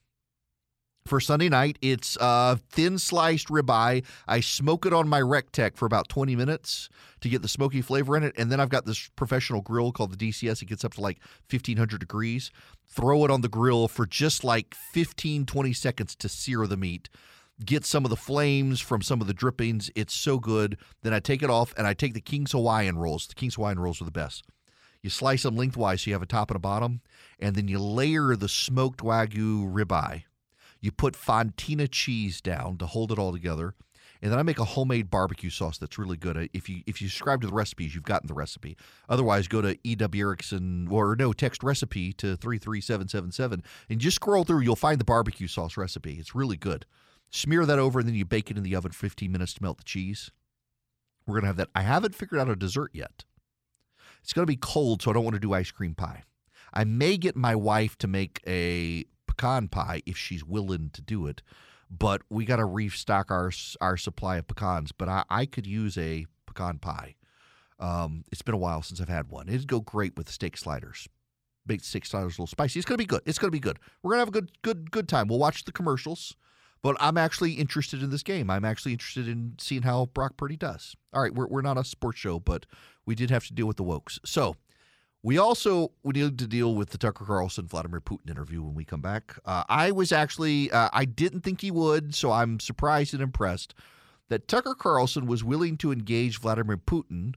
for 1.09 1.19
Sunday 1.19 1.49
night. 1.49 1.77
It's 1.81 2.15
uh, 2.17 2.57
thin 2.69 2.99
sliced 2.99 3.47
ribeye. 3.47 4.05
I 4.27 4.39
smoke 4.41 4.85
it 4.85 4.93
on 4.93 5.09
my 5.09 5.19
Rectech 5.19 5.75
for 5.75 5.87
about 5.87 6.07
20 6.07 6.35
minutes 6.35 6.87
to 7.21 7.29
get 7.29 7.41
the 7.41 7.47
smoky 7.47 7.81
flavor 7.81 8.15
in 8.15 8.23
it. 8.23 8.35
And 8.37 8.51
then 8.51 8.59
I've 8.59 8.69
got 8.69 8.85
this 8.85 9.09
professional 9.15 9.61
grill 9.61 9.91
called 9.91 10.17
the 10.17 10.29
DCS. 10.29 10.61
It 10.61 10.67
gets 10.67 10.85
up 10.85 10.93
to 10.93 11.01
like 11.01 11.19
1500 11.49 11.99
degrees. 11.99 12.51
Throw 12.87 13.25
it 13.25 13.31
on 13.31 13.41
the 13.41 13.49
grill 13.49 13.87
for 13.87 14.05
just 14.05 14.43
like 14.43 14.75
15, 14.75 15.47
20 15.47 15.73
seconds 15.73 16.15
to 16.15 16.29
sear 16.29 16.67
the 16.67 16.77
meat. 16.77 17.09
Get 17.65 17.85
some 17.85 18.05
of 18.05 18.11
the 18.11 18.15
flames 18.15 18.79
from 18.79 19.01
some 19.01 19.19
of 19.19 19.27
the 19.27 19.33
drippings. 19.33 19.89
It's 19.95 20.13
so 20.13 20.37
good. 20.37 20.77
Then 21.01 21.13
I 21.13 21.19
take 21.19 21.41
it 21.41 21.49
off 21.49 21.73
and 21.75 21.87
I 21.87 21.93
take 21.95 22.13
the 22.13 22.21
King's 22.21 22.51
Hawaiian 22.51 22.99
rolls. 22.99 23.27
The 23.27 23.35
King's 23.35 23.55
Hawaiian 23.55 23.79
rolls 23.79 23.99
are 23.99 24.05
the 24.05 24.11
best. 24.11 24.45
You 25.01 25.09
slice 25.09 25.43
them 25.43 25.55
lengthwise 25.55 26.03
so 26.03 26.09
you 26.09 26.13
have 26.13 26.21
a 26.21 26.27
top 26.27 26.51
and 26.51 26.57
a 26.57 26.59
bottom, 26.59 26.99
and 27.39 27.55
then 27.55 27.69
you 27.69 27.79
layer 27.79 28.35
the 28.35 28.49
smoked 28.49 28.99
Wagyu 28.99 29.71
ribeye 29.73 30.23
you 30.81 30.91
put 30.91 31.13
Fontina 31.15 31.89
cheese 31.89 32.41
down 32.41 32.77
to 32.77 32.85
hold 32.85 33.11
it 33.11 33.19
all 33.19 33.31
together. 33.31 33.75
And 34.21 34.31
then 34.31 34.39
I 34.39 34.43
make 34.43 34.59
a 34.59 34.65
homemade 34.65 35.09
barbecue 35.09 35.49
sauce 35.49 35.77
that's 35.77 35.97
really 35.97 36.17
good. 36.17 36.35
Uh, 36.35 36.47
if 36.53 36.67
you 36.67 36.81
if 36.85 37.01
you 37.01 37.07
subscribe 37.07 37.41
to 37.41 37.47
the 37.47 37.53
recipes, 37.53 37.95
you've 37.95 38.03
gotten 38.03 38.27
the 38.27 38.33
recipe. 38.33 38.75
Otherwise, 39.07 39.47
go 39.47 39.61
to 39.61 39.77
EW 39.83 40.19
Erickson 40.19 40.87
or 40.91 41.15
no 41.15 41.31
text 41.31 41.63
recipe 41.63 42.11
to 42.13 42.35
three 42.35 42.57
three 42.57 42.81
seven 42.81 43.07
seven 43.07 43.31
seven 43.31 43.63
and 43.89 43.99
just 43.99 44.15
scroll 44.15 44.43
through. 44.43 44.59
You'll 44.59 44.75
find 44.75 44.99
the 44.99 45.05
barbecue 45.05 45.47
sauce 45.47 45.77
recipe. 45.77 46.15
It's 46.19 46.35
really 46.35 46.57
good. 46.57 46.85
Smear 47.29 47.65
that 47.65 47.79
over 47.79 47.99
and 47.99 48.07
then 48.09 48.15
you 48.15 48.25
bake 48.25 48.51
it 48.51 48.57
in 48.57 48.63
the 48.63 48.75
oven 48.75 48.91
15 48.91 49.31
minutes 49.31 49.53
to 49.53 49.63
melt 49.63 49.77
the 49.77 49.83
cheese. 49.83 50.31
We're 51.25 51.35
gonna 51.35 51.47
have 51.47 51.57
that. 51.57 51.69
I 51.75 51.83
haven't 51.83 52.15
figured 52.15 52.41
out 52.41 52.49
a 52.49 52.55
dessert 52.55 52.91
yet. 52.93 53.23
It's 54.21 54.33
gonna 54.33 54.47
be 54.47 54.57
cold, 54.57 55.01
so 55.01 55.11
I 55.11 55.13
don't 55.13 55.23
want 55.23 55.35
to 55.35 55.39
do 55.39 55.53
ice 55.53 55.71
cream 55.71 55.95
pie. 55.95 56.23
I 56.73 56.83
may 56.83 57.17
get 57.17 57.35
my 57.35 57.55
wife 57.55 57.97
to 57.99 58.07
make 58.07 58.41
a 58.45 59.05
pecan 59.39 59.67
pie 59.69 60.01
if 60.05 60.17
she's 60.17 60.43
willing 60.43 60.89
to 60.93 61.01
do 61.01 61.25
it. 61.25 61.41
But 61.89 62.21
we 62.29 62.45
got 62.45 62.57
to 62.57 62.65
restock 62.65 63.31
our 63.31 63.51
our 63.81 63.97
supply 63.97 64.37
of 64.37 64.47
pecans. 64.47 64.91
But 64.91 65.09
I, 65.09 65.23
I 65.29 65.45
could 65.45 65.65
use 65.65 65.97
a 65.97 66.27
pecan 66.45 66.77
pie. 66.77 67.15
Um, 67.79 68.25
it's 68.31 68.41
been 68.41 68.55
a 68.55 68.59
while 68.59 68.81
since 68.81 68.99
I've 68.99 69.09
had 69.09 69.29
one. 69.29 69.47
It'd 69.47 69.67
go 69.67 69.79
great 69.79 70.17
with 70.17 70.29
steak 70.29 70.57
sliders. 70.57 71.07
Baked 71.65 71.85
steak 71.85 72.05
sliders 72.05 72.37
a 72.37 72.41
little 72.41 72.47
spicy. 72.47 72.79
It's 72.79 72.85
gonna 72.85 72.97
be 72.97 73.05
good. 73.05 73.21
It's 73.25 73.39
gonna 73.39 73.51
be 73.51 73.59
good. 73.59 73.79
We're 74.03 74.11
gonna 74.11 74.21
have 74.21 74.27
a 74.27 74.31
good 74.31 74.51
good 74.61 74.91
good 74.91 75.07
time. 75.07 75.27
We'll 75.27 75.39
watch 75.39 75.63
the 75.63 75.71
commercials. 75.71 76.35
But 76.81 76.95
I'm 77.01 77.17
actually 77.17 77.53
interested 77.53 78.01
in 78.01 78.09
this 78.09 78.23
game. 78.23 78.49
I'm 78.49 78.63
actually 78.63 78.93
interested 78.93 79.27
in 79.27 79.55
seeing 79.59 79.81
how 79.81 80.05
Brock 80.05 80.37
Purdy 80.37 80.55
does. 80.55 80.95
All 81.11 81.21
right, 81.21 81.33
we're, 81.35 81.47
we're 81.47 81.61
not 81.61 81.77
a 81.77 81.83
sports 81.83 82.19
show, 82.19 82.39
but 82.39 82.65
we 83.05 83.15
did 83.15 83.31
have 83.31 83.45
to 83.47 83.53
deal 83.53 83.65
with 83.65 83.75
the 83.75 83.83
wokes. 83.83 84.17
So 84.25 84.55
we 85.21 85.37
also 85.37 85.91
we 86.03 86.13
need 86.13 86.37
to 86.37 86.47
deal 86.47 86.75
with 86.75 86.89
the 86.89 86.97
Tucker 86.97 87.25
Carlson 87.25 87.67
Vladimir 87.67 87.99
Putin 87.99 88.29
interview 88.29 88.61
when 88.61 88.75
we 88.75 88.85
come 88.85 89.01
back. 89.01 89.35
Uh, 89.45 89.63
I 89.67 89.91
was 89.91 90.11
actually 90.11 90.71
uh, 90.71 90.89
I 90.93 91.05
didn't 91.05 91.41
think 91.41 91.61
he 91.61 91.71
would, 91.71 92.15
so 92.15 92.31
I'm 92.31 92.59
surprised 92.59 93.13
and 93.13 93.21
impressed 93.21 93.73
that 94.29 94.47
Tucker 94.47 94.75
Carlson 94.75 95.25
was 95.25 95.43
willing 95.43 95.77
to 95.77 95.91
engage 95.91 96.39
Vladimir 96.39 96.77
Putin 96.77 97.33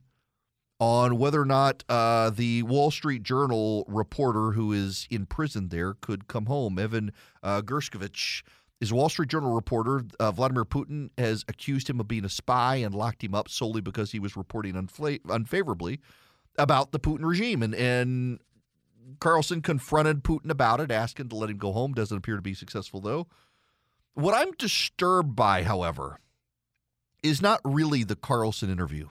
on 0.79 1.17
whether 1.17 1.41
or 1.41 1.45
not 1.45 1.83
uh, 1.89 2.29
the 2.29 2.63
Wall 2.63 2.91
Street 2.91 3.23
Journal 3.23 3.85
reporter 3.87 4.51
who 4.51 4.71
is 4.71 5.07
in 5.09 5.25
prison 5.25 5.69
there 5.69 5.93
could 5.95 6.27
come 6.27 6.45
home. 6.45 6.79
Evan 6.79 7.11
uh, 7.41 7.61
Gershkovich 7.61 8.43
is 8.79 8.91
a 8.91 8.95
Wall 8.95 9.09
Street 9.09 9.29
Journal 9.29 9.53
reporter. 9.53 10.03
Uh, 10.19 10.31
Vladimir 10.31 10.65
Putin 10.65 11.09
has 11.17 11.43
accused 11.47 11.89
him 11.89 11.99
of 11.99 12.07
being 12.07 12.25
a 12.25 12.29
spy 12.29 12.75
and 12.77 12.93
locked 12.95 13.23
him 13.23 13.35
up 13.35 13.49
solely 13.49 13.81
because 13.81 14.11
he 14.11 14.19
was 14.19 14.37
reporting 14.37 14.73
unfla- 14.73 15.19
unfavorably 15.29 15.99
about 16.57 16.91
the 16.91 16.99
Putin 16.99 17.25
regime. 17.25 17.63
And, 17.63 17.73
and 17.73 18.39
Carlson 19.19 19.61
confronted 19.61 20.23
Putin 20.23 20.49
about 20.49 20.79
it, 20.79 20.91
asking 20.91 21.29
to 21.29 21.35
let 21.35 21.49
him 21.49 21.57
go 21.57 21.71
home. 21.71 21.93
Doesn't 21.93 22.17
appear 22.17 22.35
to 22.35 22.41
be 22.41 22.53
successful, 22.53 23.01
though. 23.01 23.27
What 24.13 24.35
I'm 24.35 24.51
disturbed 24.53 25.35
by, 25.35 25.63
however, 25.63 26.19
is 27.23 27.41
not 27.41 27.61
really 27.63 28.03
the 28.03 28.15
Carlson 28.15 28.69
interview, 28.69 29.09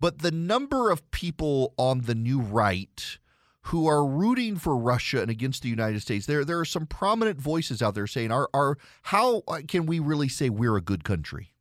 but 0.00 0.18
the 0.18 0.32
number 0.32 0.90
of 0.90 1.10
people 1.10 1.72
on 1.78 2.02
the 2.02 2.14
new 2.14 2.40
right 2.40 3.18
who 3.68 3.86
are 3.86 4.04
rooting 4.04 4.56
for 4.56 4.76
Russia 4.76 5.22
and 5.22 5.30
against 5.30 5.62
the 5.62 5.70
United 5.70 6.02
States. 6.02 6.26
There, 6.26 6.44
there 6.44 6.58
are 6.58 6.66
some 6.66 6.86
prominent 6.86 7.40
voices 7.40 7.80
out 7.80 7.94
there 7.94 8.06
saying, 8.06 8.30
"Are, 8.30 8.50
are 8.52 8.76
how 9.04 9.42
can 9.68 9.86
we 9.86 10.00
really 10.00 10.28
say 10.28 10.50
we're 10.50 10.76
a 10.76 10.82
good 10.82 11.04
country?" 11.04 11.53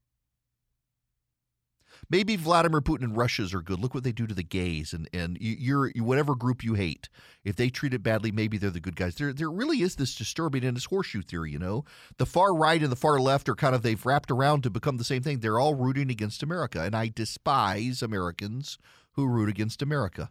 Maybe 2.13 2.35
Vladimir 2.35 2.79
Putin 2.79 3.05
and 3.05 3.17
Russia's 3.17 3.55
are 3.55 3.61
good. 3.63 3.79
Look 3.79 3.95
what 3.95 4.03
they 4.03 4.11
do 4.11 4.27
to 4.27 4.35
the 4.35 4.43
gays 4.43 4.93
and 4.93 5.09
and 5.11 5.35
you're 5.41 5.91
whatever 5.95 6.35
group 6.35 6.63
you 6.63 6.75
hate. 6.75 7.09
If 7.43 7.55
they 7.55 7.69
treat 7.69 7.95
it 7.95 8.03
badly, 8.03 8.31
maybe 8.31 8.59
they're 8.59 8.69
the 8.69 8.79
good 8.79 8.95
guys. 8.95 9.15
There 9.15 9.33
there 9.33 9.49
really 9.49 9.81
is 9.81 9.95
this 9.95 10.13
disturbing 10.13 10.63
and 10.63 10.77
this 10.77 10.85
horseshoe 10.85 11.23
theory. 11.23 11.51
You 11.51 11.57
know, 11.57 11.85
the 12.17 12.27
far 12.27 12.53
right 12.53 12.83
and 12.83 12.91
the 12.91 12.95
far 12.95 13.19
left 13.19 13.49
are 13.49 13.55
kind 13.55 13.73
of 13.73 13.81
they've 13.81 14.05
wrapped 14.05 14.29
around 14.29 14.61
to 14.61 14.69
become 14.69 14.97
the 14.97 15.03
same 15.03 15.23
thing. 15.23 15.39
They're 15.39 15.59
all 15.59 15.73
rooting 15.73 16.11
against 16.11 16.43
America, 16.43 16.81
and 16.83 16.95
I 16.95 17.07
despise 17.07 18.03
Americans 18.03 18.77
who 19.13 19.25
root 19.25 19.49
against 19.49 19.81
America. 19.81 20.29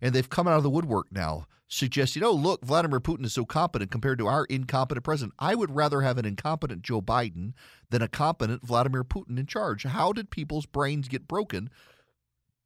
And 0.00 0.14
they've 0.14 0.28
come 0.28 0.48
out 0.48 0.56
of 0.56 0.62
the 0.62 0.70
woodwork 0.70 1.12
now 1.12 1.46
suggesting, 1.70 2.24
oh, 2.24 2.32
look, 2.32 2.64
Vladimir 2.64 3.00
Putin 3.00 3.24
is 3.24 3.32
so 3.32 3.44
competent 3.44 3.90
compared 3.92 4.18
to 4.18 4.26
our 4.26 4.44
incompetent 4.46 5.04
president. 5.04 5.34
I 5.38 5.54
would 5.54 5.74
rather 5.74 6.02
have 6.02 6.18
an 6.18 6.26
incompetent 6.26 6.82
Joe 6.82 7.00
Biden 7.00 7.52
than 7.90 8.02
a 8.02 8.08
competent 8.08 8.66
Vladimir 8.66 9.04
Putin 9.04 9.38
in 9.38 9.46
charge. 9.46 9.84
How 9.84 10.12
did 10.12 10.30
people's 10.30 10.66
brains 10.66 11.06
get 11.08 11.28
broken? 11.28 11.70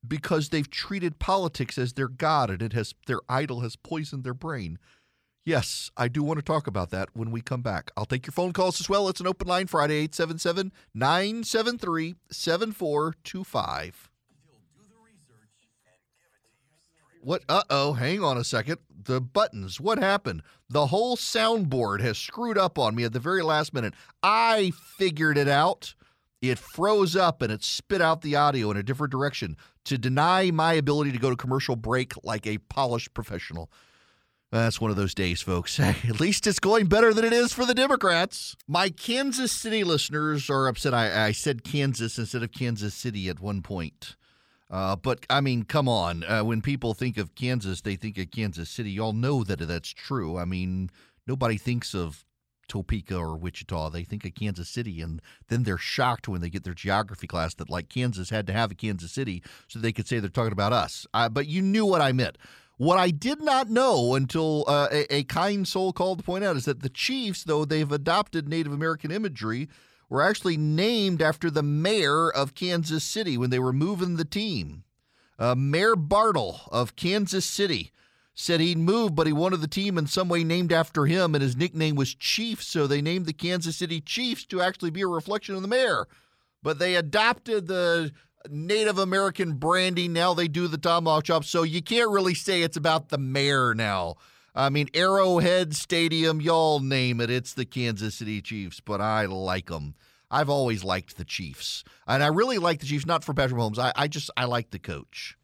Because 0.07 0.49
they've 0.49 0.69
treated 0.69 1.19
politics 1.19 1.76
as 1.76 1.93
their 1.93 2.09
god 2.09 2.50
and 2.50 2.62
it 2.62 2.73
has 2.73 2.95
their 3.07 3.21
idol 3.29 3.61
has 3.61 3.76
poisoned 3.76 4.25
their 4.25 4.35
brain. 4.35 4.79
Yes, 5.45 5.91
I 5.97 6.09
do 6.09 6.23
want 6.23 6.38
to 6.38 6.43
talk 6.43 6.67
about 6.67 6.88
that 6.91 7.11
when 7.12 7.31
we 7.31 7.43
come 7.43 7.61
back. 7.61 7.91
I'll 7.99 8.07
take 8.07 8.26
your 8.26 8.33
phone 8.33 8.55
calls 8.55 8.81
as 8.81 8.88
well. 8.88 9.11
It's 9.11 9.21
an 9.21 9.26
open 9.26 9.47
line 9.47 9.67
Friday, 9.67 9.97
877 9.97 10.73
973 10.95 12.14
7425. 12.31 14.11
What? 17.25 17.43
Uh 17.49 17.62
oh. 17.71 17.95
Hang 17.95 18.23
on 18.23 18.37
a 18.37 18.45
second. 18.45 18.78
The 19.04 19.21
buttons. 19.21 19.81
What 19.81 19.99
happened? 19.99 20.43
The 20.69 20.87
whole 20.87 21.16
soundboard 21.16 22.00
has 22.00 22.19
screwed 22.19 22.59
up 22.59 22.78
on 22.78 22.95
me 22.95 23.04
at 23.04 23.12
the 23.12 23.21
very 23.21 23.43
last 23.43 23.75
minute. 23.75 23.95
I 24.23 24.73
figured 24.99 25.38
it 25.38 25.49
out. 25.49 25.95
It 26.43 26.59
froze 26.59 27.16
up 27.16 27.40
and 27.40 27.50
it 27.50 27.62
spit 27.62 28.02
out 28.02 28.21
the 28.21 28.37
audio 28.37 28.71
in 28.71 28.76
a 28.76 28.83
different 28.83 29.11
direction 29.11 29.57
to 29.85 29.97
deny 29.97 30.50
my 30.50 30.75
ability 30.75 31.12
to 31.12 31.19
go 31.19 31.31
to 31.31 31.37
commercial 31.37 31.76
break 31.76 32.12
like 32.23 32.47
a 32.47 32.59
polished 32.59 33.14
professional. 33.14 33.71
That's 34.50 34.81
one 34.81 34.90
of 34.90 34.97
those 34.97 35.14
days, 35.14 35.40
folks. 35.40 35.81
At 35.81 36.21
least 36.21 36.47
it's 36.47 36.61
going 36.61 36.87
better 36.87 37.12
than 37.12 37.25
it 37.25 37.33
is 37.33 37.52
for 37.52 37.64
the 37.66 37.75
Democrats. 37.75 38.57
My 38.69 38.88
Kansas 38.88 39.50
City 39.50 39.83
listeners 39.83 40.49
are 40.49 40.69
upset. 40.69 40.95
I, 40.95 41.26
I 41.26 41.33
said 41.33 41.64
Kansas 41.64 42.19
instead 42.19 42.43
of 42.43 42.52
Kansas 42.52 42.95
City 42.95 43.28
at 43.28 43.40
one 43.40 43.62
point. 43.62 44.14
Uh, 44.75 44.97
but 44.97 45.25
I 45.31 45.40
mean, 45.40 45.62
come 45.62 45.88
on. 45.88 46.25
Uh, 46.25 46.43
when 46.43 46.61
people 46.61 46.95
think 46.95 47.16
of 47.16 47.37
Kansas, 47.37 47.81
they 47.81 47.95
think 47.95 48.19
of 48.19 48.33
Kansas 48.33 48.69
City. 48.69 48.90
Y'all 48.90 49.12
know 49.12 49.45
that 49.45 49.61
that's 49.61 49.90
true. 49.90 50.37
I 50.37 50.45
mean, 50.45 50.90
nobody 51.28 51.57
thinks 51.57 51.95
of 51.95 52.25
Topeka 52.66 53.16
or 53.16 53.37
Wichita. 53.37 53.90
They 53.90 54.02
think 54.02 54.25
of 54.25 54.35
Kansas 54.35 54.69
City, 54.69 55.00
and 55.00 55.23
then 55.47 55.62
they're 55.62 55.78
shocked 55.78 56.26
when 56.26 56.40
they 56.40 56.50
get 56.50 56.64
their 56.64 56.75
geography 56.75 57.28
class 57.28 57.54
that 57.54 57.71
like 57.71 57.88
Kansas 57.88 58.31
had 58.31 58.49
to 58.49 58.52
have 58.52 58.73
a 58.73 58.75
Kansas 58.75 59.12
City 59.12 59.45
so 59.69 59.78
they 59.78 59.93
could 59.93 60.09
say 60.09 60.19
they're 60.19 60.28
talking 60.28 60.50
about 60.50 60.73
us. 60.73 61.07
Uh, 61.14 61.28
but 61.28 61.47
you 61.47 61.62
knew 61.62 61.87
what 61.87 62.00
I 62.00 62.11
meant. 62.11 62.37
What 62.76 62.99
I 62.99 63.11
did 63.11 63.40
not 63.40 63.71
know 63.71 64.16
until 64.16 64.64
uh, 64.66 64.88
a, 64.90 65.19
a 65.19 65.23
kind 65.23 65.69
soul 65.69 65.93
called 65.93 66.19
to 66.19 66.25
point 66.25 66.43
out 66.43 66.57
is 66.57 66.64
that 66.64 66.83
the 66.83 66.88
Chiefs, 66.88 67.45
though 67.45 67.64
they've 67.64 67.93
adopted 67.93 68.49
Native 68.49 68.73
American 68.73 69.12
imagery, 69.12 69.69
were 70.08 70.23
actually 70.23 70.56
named 70.56 71.23
after 71.23 71.50
the 71.50 71.62
mayor 71.62 72.30
of 72.30 72.54
Kansas 72.54 73.04
City 73.04 73.37
when 73.37 73.50
they 73.50 73.58
were 73.58 73.73
moving 73.73 74.16
the 74.16 74.25
team. 74.25 74.84
Uh, 75.38 75.54
mayor 75.54 75.96
Bartle 75.96 76.61
of 76.70 76.96
Kansas 76.96 77.44
City 77.44 77.90
said 78.34 78.61
he'd 78.61 78.78
move, 78.78 79.14
but 79.14 79.26
he 79.26 79.32
wanted 79.32 79.61
the 79.61 79.68
team 79.68 79.96
in 79.96 80.06
some 80.06 80.28
way 80.28 80.42
named 80.42 80.73
after 80.73 81.06
him, 81.06 81.34
and 81.34 81.42
his 81.42 81.56
nickname 81.56 81.94
was 81.94 82.14
Chief, 82.14 82.62
so 82.62 82.87
they 82.87 83.00
named 83.00 83.26
the 83.26 83.32
Kansas 83.32 83.76
City 83.76 84.00
Chiefs 84.00 84.44
to 84.46 84.61
actually 84.61 84.90
be 84.90 85.02
a 85.02 85.06
reflection 85.06 85.54
of 85.54 85.62
the 85.62 85.68
mayor. 85.68 86.06
But 86.62 86.78
they 86.78 86.96
adopted 86.96 87.66
the 87.66 88.12
Native 88.50 88.99
American 88.99 89.54
branding. 89.54 90.12
Now 90.12 90.34
they 90.34 90.49
do 90.49 90.68
the 90.68 90.78
tomahawk 90.78 91.25
chop. 91.25 91.44
So 91.44 91.62
you 91.62 91.82
can't 91.82 92.11
really 92.11 92.34
say 92.34 92.62
it's 92.62 92.76
about 92.76 93.08
the 93.08 93.18
mayor 93.18 93.75
now. 93.75 94.16
I 94.54 94.68
mean, 94.68 94.88
Arrowhead 94.94 95.75
Stadium, 95.75 96.40
y'all 96.40 96.78
name 96.80 97.20
it. 97.20 97.30
It's 97.30 97.54
the 97.54 97.64
Kansas 97.64 98.14
City 98.14 98.40
Chiefs, 98.40 98.80
but 98.80 99.00
I 99.00 99.26
like 99.26 99.66
them. 99.66 99.94
I've 100.30 100.49
always 100.49 100.84
liked 100.84 101.16
the 101.16 101.25
Chiefs. 101.25 101.82
And 102.06 102.23
I 102.23 102.28
really 102.28 102.58
like 102.58 102.80
the 102.80 102.87
Chiefs, 102.87 103.06
not 103.06 103.25
for 103.25 103.34
Patrick 103.34 103.58
Mahomes. 103.58 103.78
I, 103.78 103.92
I 103.96 104.08
just, 104.08 104.30
I 104.37 104.44
like 104.44 104.70
the 104.70 104.78
coach. 104.78 105.37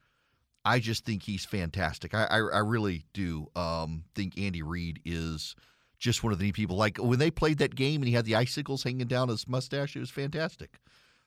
I 0.65 0.79
just 0.79 1.05
think 1.05 1.23
he's 1.23 1.45
fantastic. 1.45 2.15
I, 2.15 2.25
I, 2.25 2.37
I 2.37 2.59
really 2.59 3.05
do 3.13 3.49
um, 3.57 4.05
think 4.15 4.39
Andy 4.39 4.63
Reid 4.63 5.01
is 5.05 5.57
just 5.99 6.23
one 6.23 6.33
of 6.33 6.39
the 6.39 6.45
neat 6.45 6.55
people. 6.55 6.77
Like 6.77 6.99
when 6.99 7.19
they 7.19 7.31
played 7.31 7.59
that 7.59 7.75
game 7.75 8.03
and 8.03 8.09
he 8.09 8.15
had 8.15 8.25
the 8.25 8.37
icicles 8.37 8.83
hanging 8.83 9.07
down 9.07 9.29
his 9.29 9.49
mustache, 9.49 9.97
it 9.97 10.01
was 10.01 10.11
fantastic. 10.11 10.79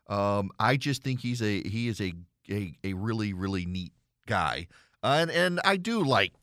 Um, 0.07 0.51
I 0.59 0.77
just 0.77 1.03
think 1.03 1.21
he's 1.21 1.41
a 1.41 1.61
he 1.67 1.87
is 1.87 2.01
a 2.01 2.13
a, 2.49 2.73
a 2.83 2.93
really 2.93 3.31
really 3.31 3.65
neat 3.65 3.93
guy, 4.27 4.67
uh, 5.01 5.17
and 5.21 5.31
and 5.31 5.61
I 5.63 5.77
do 5.77 6.03
like 6.03 6.33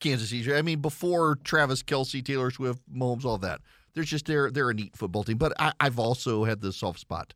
Kansas 0.00 0.30
City. 0.30 0.54
I 0.54 0.62
mean, 0.62 0.80
before 0.80 1.36
Travis 1.44 1.82
Kelce, 1.82 2.24
Taylor 2.24 2.50
Swift, 2.50 2.80
Mahomes, 2.92 3.24
all 3.24 3.38
that, 3.38 3.60
there's 3.94 4.08
just 4.08 4.26
they're 4.26 4.50
they're 4.50 4.70
a 4.70 4.74
neat 4.74 4.96
football 4.96 5.24
team. 5.24 5.38
But 5.38 5.52
I, 5.58 5.72
I've 5.78 5.98
also 5.98 6.44
had 6.44 6.60
the 6.60 6.72
soft 6.72 6.98
spot 6.98 7.34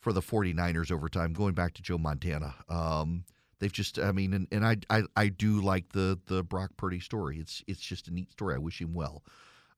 for 0.00 0.12
the 0.12 0.20
49ers 0.20 0.92
over 0.92 1.08
time, 1.08 1.32
going 1.32 1.54
back 1.54 1.74
to 1.74 1.82
Joe 1.82 1.98
Montana. 1.98 2.54
Um, 2.68 3.24
they've 3.58 3.72
just 3.72 3.98
I 3.98 4.12
mean, 4.12 4.34
and, 4.34 4.46
and 4.52 4.66
I, 4.66 4.76
I 4.90 5.02
I 5.16 5.28
do 5.28 5.60
like 5.60 5.92
the 5.92 6.18
the 6.26 6.42
Brock 6.42 6.72
Purdy 6.76 7.00
story. 7.00 7.38
It's 7.38 7.62
it's 7.66 7.80
just 7.80 8.08
a 8.08 8.14
neat 8.14 8.30
story. 8.30 8.54
I 8.54 8.58
wish 8.58 8.80
him 8.80 8.94
well. 8.94 9.22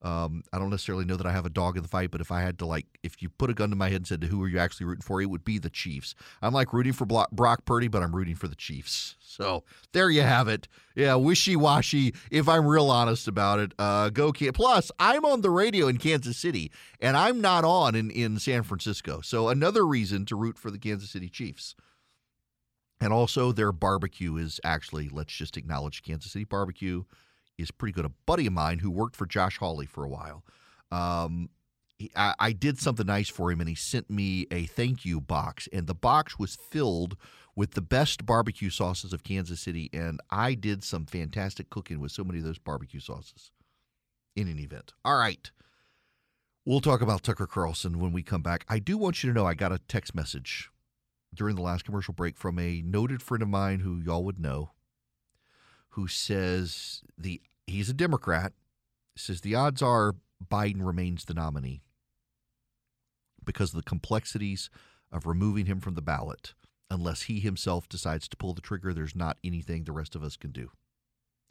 Um, 0.01 0.43
I 0.53 0.59
don't 0.59 0.69
necessarily 0.69 1.03
know 1.03 1.17
that 1.17 1.25
I 1.25 1.33
have 1.33 1.45
a 1.45 1.49
dog 1.49 1.75
in 1.75 1.83
the 1.83 1.89
fight, 1.89 2.09
but 2.09 2.21
if 2.21 2.31
I 2.31 2.41
had 2.41 2.57
to, 2.59 2.65
like, 2.65 2.85
if 3.03 3.21
you 3.21 3.27
put 3.27 3.49
a 3.49 3.53
gun 3.53 3.69
to 3.69 3.75
my 3.75 3.89
head 3.89 3.97
and 3.97 4.07
said, 4.07 4.21
to 4.21 4.27
"Who 4.27 4.41
are 4.43 4.47
you 4.47 4.57
actually 4.57 4.85
rooting 4.85 5.01
for?" 5.01 5.21
it 5.21 5.25
would 5.25 5.43
be 5.43 5.57
the 5.57 5.69
Chiefs. 5.69 6.15
I'm 6.41 6.53
like 6.53 6.71
rooting 6.71 6.93
for 6.93 7.05
Brock 7.05 7.65
Purdy, 7.65 7.89
but 7.89 8.01
I'm 8.01 8.15
rooting 8.15 8.35
for 8.35 8.47
the 8.47 8.55
Chiefs. 8.55 9.15
So 9.19 9.63
there 9.91 10.09
you 10.09 10.21
have 10.21 10.47
it. 10.47 10.69
Yeah, 10.95 11.15
wishy 11.15 11.55
washy. 11.55 12.13
If 12.31 12.47
I'm 12.47 12.65
real 12.65 12.89
honest 12.89 13.27
about 13.27 13.59
it, 13.59 13.73
uh, 13.77 14.09
go 14.09 14.31
Can. 14.31 14.53
Plus, 14.53 14.89
I'm 14.99 15.25
on 15.25 15.41
the 15.41 15.49
radio 15.49 15.87
in 15.87 15.97
Kansas 15.97 16.37
City, 16.37 16.71
and 17.01 17.17
I'm 17.17 17.41
not 17.41 17.65
on 17.65 17.93
in 17.93 18.09
in 18.09 18.39
San 18.39 18.63
Francisco. 18.63 19.19
So 19.21 19.49
another 19.49 19.85
reason 19.85 20.25
to 20.27 20.35
root 20.37 20.57
for 20.57 20.71
the 20.71 20.79
Kansas 20.79 21.09
City 21.09 21.29
Chiefs. 21.29 21.75
And 23.01 23.13
also, 23.13 23.51
their 23.51 23.71
barbecue 23.71 24.35
is 24.35 24.59
actually, 24.63 25.07
let's 25.07 25.33
just 25.33 25.55
acknowledge 25.55 26.03
Kansas 26.03 26.33
City 26.33 26.43
barbecue 26.43 27.03
is 27.59 27.71
pretty 27.71 27.93
good. 27.93 28.05
A 28.05 28.11
buddy 28.25 28.47
of 28.47 28.53
mine 28.53 28.79
who 28.79 28.89
worked 28.89 29.15
for 29.15 29.25
Josh 29.25 29.57
Hawley 29.57 29.85
for 29.85 30.03
a 30.03 30.09
while. 30.09 30.43
Um, 30.91 31.49
he, 31.97 32.11
I, 32.15 32.33
I, 32.39 32.51
did 32.53 32.79
something 32.79 33.05
nice 33.05 33.29
for 33.29 33.51
him, 33.51 33.59
and 33.59 33.69
he 33.69 33.75
sent 33.75 34.09
me 34.09 34.47
a 34.49 34.65
thank 34.65 35.05
you 35.05 35.21
box, 35.21 35.67
and 35.71 35.85
the 35.85 35.93
box 35.93 36.39
was 36.39 36.55
filled 36.55 37.15
with 37.55 37.71
the 37.71 37.81
best 37.81 38.25
barbecue 38.25 38.69
sauces 38.69 39.13
of 39.13 39.23
Kansas 39.23 39.59
City, 39.59 39.89
and 39.93 40.19
I 40.31 40.53
did 40.53 40.83
some 40.83 41.05
fantastic 41.05 41.69
cooking 41.69 41.99
with 41.99 42.11
so 42.11 42.23
many 42.23 42.39
of 42.39 42.45
those 42.45 42.57
barbecue 42.57 43.01
sauces 43.01 43.51
in 44.35 44.47
an 44.47 44.59
event. 44.59 44.93
All 45.03 45.17
right. 45.17 45.51
We'll 46.65 46.81
talk 46.81 47.01
about 47.01 47.23
Tucker 47.23 47.47
Carlson 47.47 47.99
when 47.99 48.13
we 48.13 48.23
come 48.23 48.41
back. 48.41 48.65
I 48.69 48.79
do 48.79 48.97
want 48.97 49.23
you 49.23 49.29
to 49.29 49.33
know 49.33 49.45
I 49.45 49.53
got 49.53 49.71
a 49.71 49.79
text 49.79 50.15
message 50.15 50.69
during 51.33 51.55
the 51.55 51.61
last 51.61 51.85
commercial 51.85 52.13
break 52.13 52.37
from 52.37 52.59
a 52.59 52.81
noted 52.81 53.21
friend 53.21 53.41
of 53.41 53.49
mine 53.49 53.79
who 53.79 53.99
y'all 53.99 54.23
would 54.23 54.39
know 54.39 54.71
who 55.89 56.07
says 56.07 57.01
the 57.17 57.41
he's 57.67 57.89
a 57.89 57.93
Democrat, 57.93 58.53
says 59.15 59.41
the 59.41 59.55
odds 59.55 59.81
are 59.81 60.15
Biden 60.45 60.85
remains 60.85 61.25
the 61.25 61.33
nominee 61.33 61.81
because 63.43 63.71
of 63.71 63.77
the 63.77 63.89
complexities 63.89 64.69
of 65.11 65.25
removing 65.25 65.65
him 65.65 65.79
from 65.79 65.95
the 65.95 66.01
ballot. 66.01 66.53
Unless 66.91 67.23
he 67.23 67.39
himself 67.39 67.87
decides 67.87 68.27
to 68.27 68.37
pull 68.37 68.53
the 68.53 68.61
trigger, 68.61 68.93
there's 68.93 69.15
not 69.15 69.37
anything 69.43 69.83
the 69.83 69.91
rest 69.91 70.15
of 70.15 70.23
us 70.23 70.35
can 70.35 70.51
do. 70.51 70.71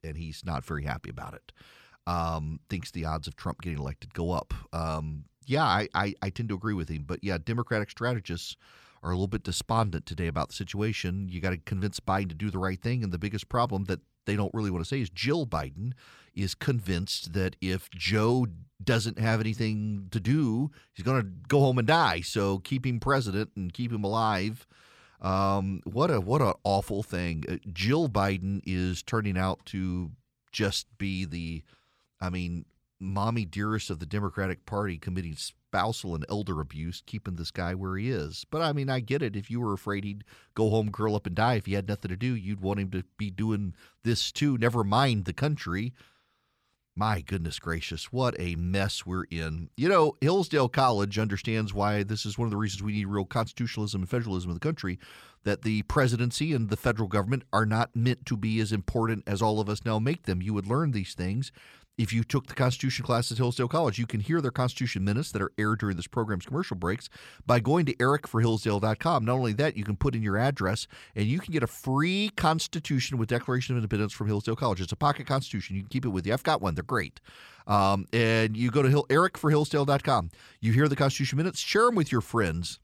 And 0.03 0.17
he's 0.17 0.45
not 0.45 0.65
very 0.65 0.85
happy 0.85 1.11
about 1.11 1.35
it. 1.35 1.53
Um, 2.07 2.61
thinks 2.69 2.91
the 2.91 3.05
odds 3.05 3.29
of 3.29 3.37
Trump 3.37 3.61
getting 3.61 3.79
elected 3.79 4.15
go 4.15 4.33
up. 4.33 4.55
Um, 4.73 5.25
yeah, 5.47 5.65
I, 5.65 5.89
I, 5.95 6.15
I 6.23 6.31
tend 6.31 6.49
to 6.49 6.55
agree 6.55 6.75
with 6.75 6.89
him. 6.89 7.05
But 7.07 7.23
yeah, 7.23 7.39
Democratic 7.39 7.91
strategists 7.91 8.57
are 9.03 9.11
a 9.11 9.15
little 9.15 9.29
bit 9.29 9.45
despondent 9.45 10.07
today 10.07 10.27
about 10.27 10.49
the 10.49 10.55
situation. 10.55 11.29
You 11.29 11.41
got 11.41 11.51
to 11.51 11.59
convince 11.59 12.01
Biden 12.01 12.29
to 12.31 12.35
do 12.35 12.51
the 12.51 12.59
right 12.59 12.81
thing. 12.81 13.05
And 13.05 13.13
the 13.13 13.19
biggest 13.19 13.49
problem 13.49 13.85
that 13.85 14.01
they 14.29 14.37
don't 14.37 14.55
really 14.55 14.71
want 14.71 14.85
to 14.85 14.89
say 14.89 15.01
is 15.01 15.11
Jill 15.11 15.47
Biden 15.47 15.93
is 16.35 16.55
convinced 16.55 17.33
that 17.33 17.57
if 17.61 17.91
Joe 17.91 18.47
doesn't 18.83 19.19
have 19.19 19.41
anything 19.41 20.09
to 20.13 20.21
do, 20.21 20.71
he's 20.93 21.05
going 21.05 21.21
to 21.21 21.29
go 21.49 21.61
home 21.61 21.79
and 21.79 21.89
die. 21.89 22.21
So 22.21 22.59
keep 22.59 22.87
him 22.87 23.01
president 23.01 23.51
and 23.57 23.73
keep 23.73 23.93
him 23.93 24.05
alive. 24.05 24.67
Um, 25.21 25.81
what 25.85 26.11
a 26.11 26.21
what 26.21 26.41
an 26.41 26.53
awful 26.63 27.03
thing. 27.03 27.45
Uh, 27.49 27.57
Jill 27.73 28.09
Biden 28.09 28.61
is 28.65 29.03
turning 29.03 29.37
out 29.37 29.65
to 29.67 30.13
just 30.53 30.87
be 30.97 31.25
the, 31.25 31.65
I 32.21 32.31
mean, 32.31 32.67
mommy 33.01 33.45
dearest 33.45 33.91
of 33.91 33.99
the 33.99 34.07
Democratic 34.07 34.67
Party 34.67 34.99
committing 34.99 35.37
spousal 35.37 36.15
and 36.15 36.25
elder 36.29 36.61
abuse, 36.61 37.03
keeping 37.07 37.37
this 37.37 37.51
guy 37.51 37.75
where 37.75 37.97
he 37.97 38.11
is. 38.11 38.47
But 38.51 38.63
I 38.63 38.73
mean, 38.73 38.89
I 38.89 39.01
get 39.01 39.23
it. 39.23 39.37
If 39.37 39.51
you 39.51 39.61
were 39.61 39.73
afraid 39.73 40.05
he'd 40.05 40.25
go 40.55 40.71
home, 40.71 40.91
curl 40.91 41.15
up, 41.15 41.27
and 41.27 41.37
die, 41.37 41.55
if 41.55 41.67
he 41.67 41.75
had 41.75 41.89
nothing 41.89 42.09
to 42.11 42.17
do, 42.17 42.35
you'd 42.35 42.61
want 42.61 42.81
him 42.81 42.91
to 42.91 43.05
be 43.17 43.31
doing 43.31 43.75
this 44.03 44.33
too. 44.33 44.59
Never 44.59 44.83
mind 44.83 45.25
the 45.25 45.33
country. 45.33 45.93
My 46.97 47.21
goodness 47.21 47.61
gracious, 47.61 48.13
what 48.13 48.35
a 48.41 48.57
mess 48.57 49.07
we're 49.07 49.27
in. 49.31 49.71
You 49.77 49.89
know, 49.89 50.17
Hillsdale 50.21 50.69
College 50.69 51.17
understands 51.17 51.73
why 51.73 52.03
this 52.03 52.27
is 52.27 52.37
one 52.37 52.47
of 52.47 52.51
the 52.51 52.57
reasons 52.57 52.83
we 52.83 52.93
need 52.93 53.07
real 53.07 53.25
constitutionalism 53.25 54.01
and 54.01 54.11
federalism 54.11 54.51
in 54.51 54.55
the 54.55 54.61
country. 54.61 54.99
That 55.45 55.63
the 55.63 55.83
presidency 55.83 56.53
and 56.53 56.69
the 56.69 56.77
federal 56.77 57.09
government 57.09 57.45
are 57.53 57.65
not 57.65 57.95
meant 57.95 58.27
to 58.27 58.37
be 58.37 58.59
as 58.59 58.73
important 58.73 59.23
as 59.29 59.41
all 59.41 59.61
of 59.61 59.69
us 59.69 59.85
now 59.85 60.01
make 60.01 60.25
them. 60.25 60.43
You 60.43 60.53
would 60.55 60.67
learn 60.67 60.91
these 60.91 61.15
things 61.15 61.53
if 61.99 62.13
you 62.13 62.23
took 62.23 62.47
the 62.47 62.55
Constitution 62.55 63.05
class 63.05 63.31
at 63.33 63.39
Hillsdale 63.39 63.67
College, 63.67 63.99
you 63.99 64.07
can 64.07 64.21
hear 64.21 64.41
their 64.41 64.53
Constitution 64.53 65.05
minutes 65.05 65.33
that 65.33 65.43
are 65.43 65.51
aired 65.59 65.81
during 65.81 65.97
this 65.97 66.07
program's 66.07 66.47
commercial 66.47 66.77
breaks 66.77 67.09
by 67.45 67.59
going 67.59 67.85
to 67.87 67.95
erickforhillsdale.com. 67.97 69.25
Not 69.25 69.33
only 69.33 69.53
that, 69.55 69.77
you 69.77 69.85
can 69.85 69.97
put 69.97 70.15
in 70.15 70.23
your 70.23 70.39
address 70.39 70.87
and 71.17 71.27
you 71.27 71.41
can 71.41 71.53
get 71.53 71.65
a 71.65 71.67
free 71.67 72.31
Constitution 72.37 73.19
with 73.19 73.29
Declaration 73.29 73.75
of 73.75 73.79
Independence 73.79 74.13
from 74.13 74.29
Hillsdale 74.29 74.57
College. 74.57 74.81
It's 74.81 74.93
a 74.93 74.97
pocket 74.97 75.27
Constitution. 75.27 75.75
You 75.75 75.83
can 75.83 75.91
keep 75.91 76.05
it 76.05 76.11
with 76.11 76.25
you. 76.25 76.33
I've 76.33 76.45
got 76.45 76.63
one. 76.63 76.77
They're 76.77 76.85
great. 76.85 77.21
Um, 77.67 78.07
and 78.13 78.57
you 78.57 78.71
go 78.71 78.83
to 78.83 78.89
Hill, 78.89 79.07
erickforhillsdale.com. 79.11 80.31
You 80.61 80.73
hear 80.73 80.89
the 80.89 80.97
Constitution 80.97 81.37
minutes, 81.37 81.59
share 81.59 81.87
them 81.87 81.97
with 81.97 82.13
your 82.13 82.21
friends. 82.21 82.79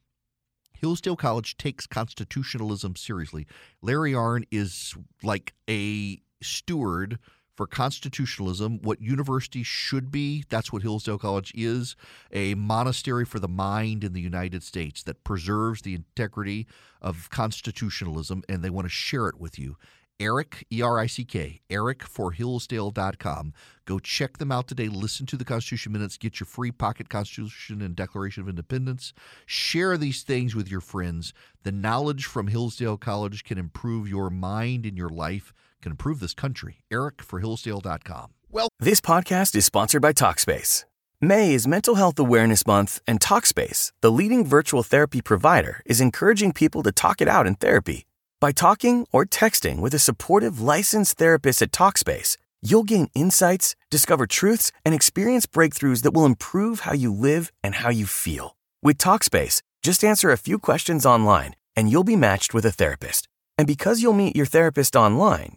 Hillsdale 0.73 1.17
College 1.17 1.57
takes 1.57 1.87
constitutionalism 1.87 2.97
seriously. 2.97 3.47
Larry 3.81 4.13
Arnn 4.13 4.45
is 4.51 4.93
like 5.23 5.55
a 5.71 6.19
steward– 6.43 7.21
for 7.55 7.67
constitutionalism, 7.67 8.81
what 8.83 9.01
universities 9.01 9.67
should 9.67 10.11
be. 10.11 10.45
That's 10.49 10.73
what 10.73 10.83
Hillsdale 10.83 11.19
College 11.19 11.53
is 11.55 11.97
a 12.33 12.55
monastery 12.55 13.25
for 13.25 13.39
the 13.39 13.49
mind 13.49 14.05
in 14.05 14.13
the 14.13 14.21
United 14.21 14.63
States 14.63 15.03
that 15.05 15.25
preserves 15.25 15.83
the 15.83 15.95
integrity 15.95 16.67
of 17.01 17.31
constitutionalism, 17.31 18.43
and 18.49 18.63
they 18.63 18.71
want 18.71 18.87
to 18.87 18.91
share 18.91 19.29
it 19.29 19.39
with 19.39 19.59
you. 19.59 19.77
Erick, 20.21 20.65
E 20.73 20.81
R 20.81 21.01
I 21.01 21.07
C 21.07 21.25
K, 21.25 21.61
Erick 21.69 22.05
for 22.05 22.31
Hillsdale.com. 22.31 23.53
Go 23.85 23.99
check 23.99 24.39
them 24.39 24.53
out 24.53 24.69
today. 24.69 24.87
Listen 24.87 25.27
to 25.27 25.37
the 25.37 25.45
Constitution 25.45 25.91
Minutes. 25.91 26.17
Get 26.17 26.39
your 26.39 26.47
free 26.47 26.71
pocket 26.71 27.09
Constitution 27.09 27.83
and 27.83 27.97
Declaration 27.97 28.43
of 28.43 28.49
Independence. 28.49 29.13
Share 29.45 29.97
these 29.97 30.23
things 30.23 30.55
with 30.55 30.71
your 30.71 30.81
friends. 30.81 31.35
The 31.65 31.73
knowledge 31.73 32.27
from 32.27 32.47
Hillsdale 32.47 32.97
College 32.97 33.43
can 33.43 33.59
improve 33.59 34.09
your 34.09 34.31
mind 34.31 34.87
and 34.87 34.97
your 34.97 35.09
life 35.09 35.53
can 35.85 35.93
improve 35.93 36.19
this 36.19 36.35
country. 36.35 36.79
Erick 36.91 37.23
for 37.23 37.39
Hillsdale.com. 37.39 38.33
Well, 38.51 38.69
this 38.81 39.01
podcast 39.01 39.55
is 39.55 39.67
sponsored 39.67 40.03
by 40.03 40.13
Talkspace. 40.13 40.85
May 41.21 41.55
is 41.55 41.69
Mental 41.69 41.95
Health 41.95 42.19
Awareness 42.19 42.67
Month, 42.67 43.01
and 43.07 43.21
Talkspace, 43.21 43.93
the 44.01 44.11
leading 44.11 44.45
virtual 44.47 44.83
therapy 44.83 45.21
provider, 45.21 45.81
is 45.87 46.01
encouraging 46.01 46.53
people 46.53 46.83
to 46.83 46.93
talk 46.93 47.21
it 47.21 47.29
out 47.29 47.47
in 47.47 47.55
therapy. 47.55 48.07
By 48.41 48.53
talking 48.53 49.07
or 49.13 49.25
texting 49.25 49.81
with 49.81 49.95
a 49.95 49.99
supportive 49.99 50.61
licensed 50.61 51.17
therapist 51.19 51.63
at 51.63 51.73
Talkspace, 51.73 52.37
you'll 52.63 52.85
gain 52.85 53.09
insights, 53.15 53.75
discover 53.91 54.27
truths, 54.27 54.73
and 54.85 54.95
experience 54.95 55.47
breakthroughs 55.47 56.03
that 56.03 56.15
will 56.15 56.27
improve 56.27 56.81
how 56.81 56.95
you 56.95 57.13
live 57.13 57.53
and 57.63 57.77
how 57.77 57.91
you 57.91 58.07
feel. 58.07 58.57
With 58.83 58.99
Talkspace, 58.99 59.63
just 59.83 60.05
answer 60.05 60.31
a 60.31 60.39
few 60.39 60.59
questions 60.59 61.07
online, 61.07 61.57
and 61.77 61.91
you'll 61.91 62.05
be 62.05 62.17
matched 62.17 62.55
with 62.55 62.65
a 62.67 62.73
therapist. 62.73 63.29
And 63.57 63.67
because 63.67 64.03
you'll 64.03 64.21
meet 64.23 64.37
your 64.37 64.47
therapist 64.47 64.97
online, 64.97 65.57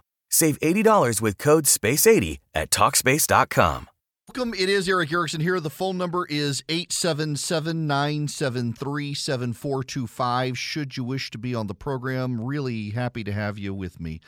Save 0.31 0.59
$80 0.59 1.21
with 1.21 1.37
code 1.37 1.65
SPACE80 1.65 2.39
at 2.55 2.71
TalkSpace.com. 2.71 3.89
Welcome. 4.33 4.53
It 4.53 4.69
is 4.69 4.87
Erick 4.87 5.11
Erickson 5.11 5.41
here. 5.41 5.59
The 5.59 5.69
phone 5.69 5.97
number 5.97 6.25
is 6.25 6.63
877 6.69 7.85
973 7.85 9.13
7425. 9.13 10.57
Should 10.57 10.95
you 10.95 11.03
wish 11.03 11.31
to 11.31 11.37
be 11.37 11.53
on 11.53 11.67
the 11.67 11.75
program, 11.75 12.39
really 12.39 12.91
happy 12.91 13.25
to 13.25 13.33
have 13.33 13.57
you 13.57 13.73
with 13.73 13.99
me. 13.99 14.21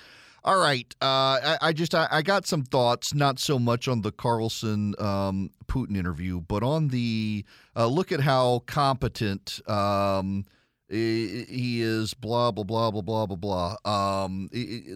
All 0.44 0.60
right. 0.60 0.94
Uh, 1.02 1.06
I, 1.06 1.58
I, 1.62 1.74
just 1.74 1.96
I, 1.96 2.10
I, 2.12 2.22
got 2.22 2.46
some 2.46 2.64
thoughts, 2.64 3.14
not 3.14 3.40
so 3.40 3.58
much 3.58 3.88
on 3.88 4.02
the 4.02 4.12
Carlson 4.12 4.94
um, 5.00 5.52
Putin 5.68 5.96
interview, 5.96 6.42
but 6.42 6.64
on 6.64 6.90
the 6.90 7.46
uh, 7.78 7.88
look 7.88 8.12
at 8.12 8.20
how 8.20 8.64
competent 8.66 9.62
um, 9.70 10.44
he 10.94 11.82
is. 11.82 12.14
Blah 12.14 12.52
blah 12.52 12.64
blah 12.64 12.92
blah 12.92 13.02
blah 13.02 13.26
blah 13.26 13.76
blah. 13.86 14.24
Um, 14.26 14.50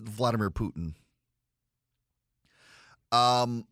Vladimir 0.03 0.49
Putin. 0.49 0.93
Um, 3.11 3.65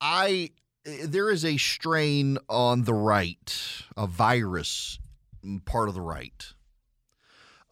I 0.00 0.50
there 0.84 1.30
is 1.30 1.44
a 1.44 1.56
strain 1.56 2.38
on 2.48 2.84
the 2.84 2.94
right, 2.94 3.82
a 3.96 4.06
virus, 4.06 4.98
mm, 5.44 5.64
part 5.64 5.88
of 5.88 5.94
the 5.94 6.00
right, 6.00 6.52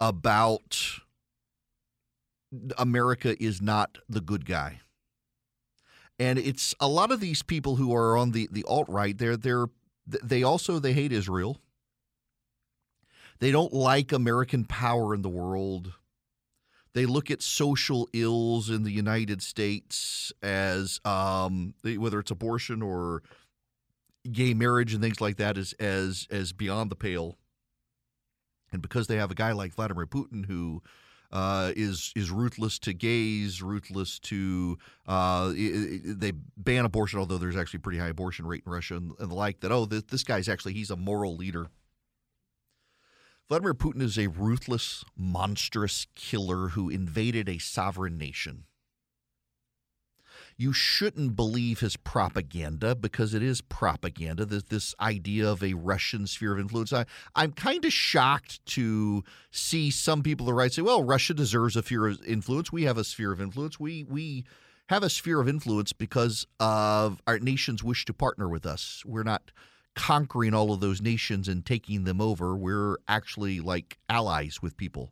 about 0.01 1.01
America 2.77 3.43
is 3.43 3.61
not 3.61 3.99
the 4.09 4.21
good 4.21 4.47
guy. 4.47 4.81
And 6.19 6.39
it's 6.39 6.75
a 6.81 6.89
lot 6.89 7.13
of 7.13 7.21
these 7.21 7.43
people 7.43 7.77
who 7.77 7.95
are 7.95 8.17
on 8.17 8.33
the, 8.33 8.49
the 8.51 8.65
alt 8.65 8.89
right. 8.89 9.17
They're 9.17 9.37
they're 9.37 9.67
they 10.07 10.43
also 10.43 10.79
they 10.79 10.93
hate 10.93 11.13
Israel. 11.13 11.59
They 13.41 13.51
don't 13.51 13.73
like 13.73 14.13
American 14.13 14.65
power 14.65 15.15
in 15.15 15.23
the 15.23 15.29
world. 15.29 15.93
They 16.95 17.07
look 17.07 17.31
at 17.31 17.43
social 17.43 18.09
ills 18.13 18.71
in 18.71 18.83
the 18.83 18.91
United 18.91 19.43
States 19.43 20.33
as 20.43 21.01
um, 21.05 21.75
whether 21.83 22.19
it's 22.19 22.31
abortion 22.31 22.83
or 22.83 23.23
gay 24.31 24.55
marriage 24.55 24.93
and 24.95 25.03
things 25.03 25.21
like 25.21 25.37
that 25.37 25.57
as 25.57 25.73
as 25.75 26.27
as 26.31 26.53
beyond 26.53 26.91
the 26.91 26.97
pale. 26.97 27.37
And 28.73 28.83
because 28.83 29.07
they 29.07 29.17
have 29.17 29.31
a 29.31 29.35
guy 29.35 29.53
like 29.53 29.75
Vladimir 29.75 30.07
Putin 30.07 30.47
who 30.47 30.83
uh, 31.31 31.73
is 31.77 32.13
is 32.17 32.31
ruthless 32.31 32.79
to 32.81 32.93
gays, 32.93 33.63
ruthless 33.63 34.19
to 34.21 34.79
uh, 35.07 35.53
they 35.55 36.33
ban 36.57 36.85
abortion, 36.85 37.19
although 37.19 37.39
there's 37.39 37.57
actually 37.57 37.79
a 37.79 37.83
pretty 37.83 37.99
high 37.99 38.09
abortion 38.09 38.47
rate 38.47 38.63
in 38.67 38.73
Russia 38.73 38.97
and, 38.97 39.13
and 39.19 39.31
the 39.31 39.35
like. 39.35 39.61
That 39.61 39.73
oh, 39.73 39.85
this, 39.85 40.03
this 40.05 40.25
guy's 40.25 40.49
actually 40.49 40.73
he's 40.73 40.91
a 40.91 40.97
moral 40.97 41.37
leader. 41.37 41.69
Vladimir 43.49 43.75
Putin 43.75 44.03
is 44.03 44.19
a 44.19 44.29
ruthless, 44.29 45.05
monstrous 45.17 46.07
killer 46.15 46.69
who 46.69 46.91
invaded 46.91 47.49
a 47.49 47.59
sovereign 47.59 48.19
nation 48.19 48.65
you 50.59 50.73
shouldn't 50.73 51.37
believe 51.37 51.79
his 51.79 51.97
propaganda 51.97 52.95
because 52.95 53.33
it 53.33 53.43
is 53.43 53.61
propaganda. 53.61 54.45
This, 54.45 54.65
this 54.65 54.95
idea 55.01 55.49
of 55.49 55.63
a 55.63 55.75
Russian 55.75 56.27
sphere 56.27 56.53
of 56.53 56.59
influence. 56.59 56.93
I, 56.93 57.07
I'm 57.37 57.53
kind 57.53 57.85
of 57.85 57.93
shocked 57.93 58.67
to 58.67 59.23
see 59.53 59.91
some 59.91 60.23
people 60.25 60.47
on 60.47 60.49
the 60.49 60.55
right 60.55 60.73
say, 60.73 60.83
"Well, 60.83 61.05
Russia 61.05 61.33
deserves 61.33 61.77
a 61.77 61.83
sphere 61.83 62.09
of 62.09 62.23
influence. 62.25 62.73
We 62.73 62.83
have 62.83 62.99
a 62.99 63.05
sphere 63.05 63.33
of 63.33 63.41
influence. 63.41 63.81
We 63.81 64.05
we." 64.05 64.45
have 64.91 65.03
a 65.03 65.11
sphere 65.11 65.39
of 65.39 65.47
influence 65.47 65.93
because 65.93 66.47
of 66.59 67.21
our 67.27 67.39
nations 67.39 67.85
wish 67.85 68.07
to 68.07 68.15
partner 68.15 68.49
with 68.49 68.65
us. 68.65 69.03
We're 69.05 69.23
not 69.23 69.51
conquering 69.99 70.55
all 70.55 70.73
of 70.73 70.79
those 70.79 71.03
nations 71.03 71.49
and 71.49 71.67
taking 71.67 72.05
them 72.05 72.21
over. 72.21 72.55
We're 72.55 72.99
actually 73.09 73.59
like 73.59 73.99
allies 74.09 74.63
with 74.63 74.77
people. 74.77 75.11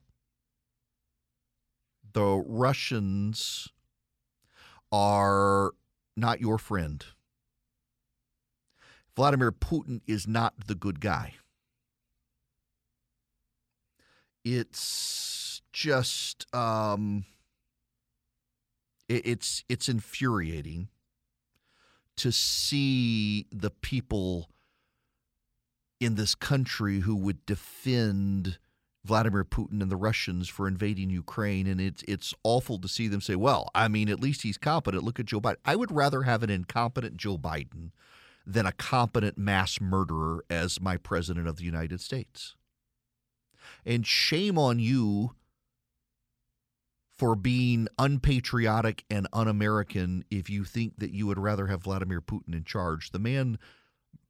The 2.12 2.44
Russians 2.46 3.68
are 4.92 5.72
not 6.16 6.40
your 6.40 6.57
friend. 6.57 7.05
Vladimir 9.16 9.51
Putin 9.51 10.03
is 10.07 10.29
not 10.29 10.55
the 10.68 10.77
good 10.77 11.01
guy. 11.01 11.35
It's 14.44 15.62
just 15.72 16.46
um, 16.55 17.25
it, 19.09 19.27
it's 19.27 19.64
it's 19.68 19.88
infuriating 19.88 20.90
to 22.18 22.31
see 22.31 23.46
the 23.51 23.70
people 23.70 24.49
in 26.01 26.15
this 26.15 26.35
country 26.35 27.01
who 27.01 27.17
would 27.17 27.45
defend 27.47 28.59
Vladimir 29.05 29.45
Putin 29.45 29.81
and 29.81 29.91
the 29.91 29.97
Russians 29.97 30.49
for 30.49 30.67
invading 30.67 31.11
Ukraine, 31.11 31.67
and 31.67 31.81
it's 31.81 32.03
it's 32.09 32.35
awful 32.43 32.79
to 32.79 32.89
see 32.89 33.09
them 33.09 33.21
say, 33.21 33.37
"Well, 33.37 33.71
I 33.75 33.89
mean, 33.89 34.09
at 34.09 34.21
least 34.21 34.43
he's 34.43 34.59
competent. 34.59 35.05
Look 35.05 35.21
at 35.21 35.27
Joe 35.27 35.41
Biden." 35.41 35.57
I 35.65 35.77
would 35.77 35.93
rather 35.93 36.23
have 36.23 36.43
an 36.43 36.51
incompetent 36.51 37.17
Joe 37.17 37.39
Biden 37.39 37.93
than 38.45 38.67
a 38.67 38.73
competent 38.73 39.39
mass 39.39 39.81
murderer 39.81 40.45
as 40.51 40.81
my 40.81 40.97
president 40.97 41.49
of 41.49 41.57
the 41.57 41.65
United 41.65 42.01
States. 42.01 42.55
And 43.85 44.07
shame 44.07 44.59
on 44.59 44.79
you 44.79 45.35
for 47.17 47.35
being 47.35 47.89
unpatriotic 47.99 49.05
and 49.11 49.27
un-American 49.33 50.25
if 50.31 50.51
you 50.51 50.65
think 50.65 50.99
that 50.99 51.13
you 51.13 51.27
would 51.27 51.39
rather 51.39 51.67
have 51.67 51.83
Vladimir 51.83 52.21
Putin 52.21 52.55
in 52.55 52.63
charge. 52.63 53.11
The 53.11 53.19
man 53.19 53.59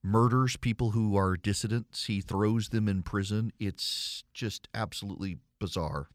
murders 0.06 0.56
people 0.56 0.92
who 0.92 1.16
are 1.16 1.36
dissidents. 1.36 2.04
He 2.06 2.20
throws 2.20 2.68
them 2.68 2.88
in 2.88 3.02
prison. 3.02 3.52
It's 3.58 4.24
just 4.32 4.68
absolutely 4.74 5.38
bizarre 5.58 6.08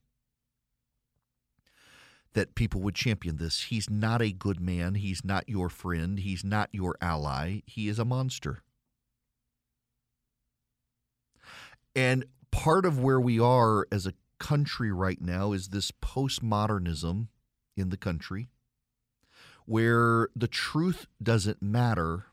that 2.34 2.56
people 2.56 2.82
would 2.82 2.95
champion 2.95 3.38
this. 3.38 3.63
He's 3.63 3.89
not 3.89 4.21
a 4.21 4.32
good 4.32 4.62
man. 4.62 4.95
He's 4.95 5.25
not 5.25 5.49
your 5.49 5.69
friend. 5.69 6.19
He's 6.19 6.43
not 6.43 6.69
your 6.71 6.95
ally. 7.01 7.62
He 7.65 7.89
is 7.89 7.99
a 7.99 8.06
monster. 8.06 8.63
And 11.93 12.25
part 12.51 12.86
of 12.86 12.99
where 12.99 13.19
we 13.19 13.39
are 13.39 13.86
as 13.91 14.06
a 14.06 14.13
country 14.39 14.91
right 14.91 15.21
now 15.21 15.51
is 15.51 15.67
this 15.67 15.91
postmodernism 15.91 17.27
in 17.75 17.89
the 17.89 17.97
country 17.97 18.47
where 19.65 20.30
the 20.36 20.47
truth 20.47 21.08
doesn't 21.21 21.62
matter 21.62 22.25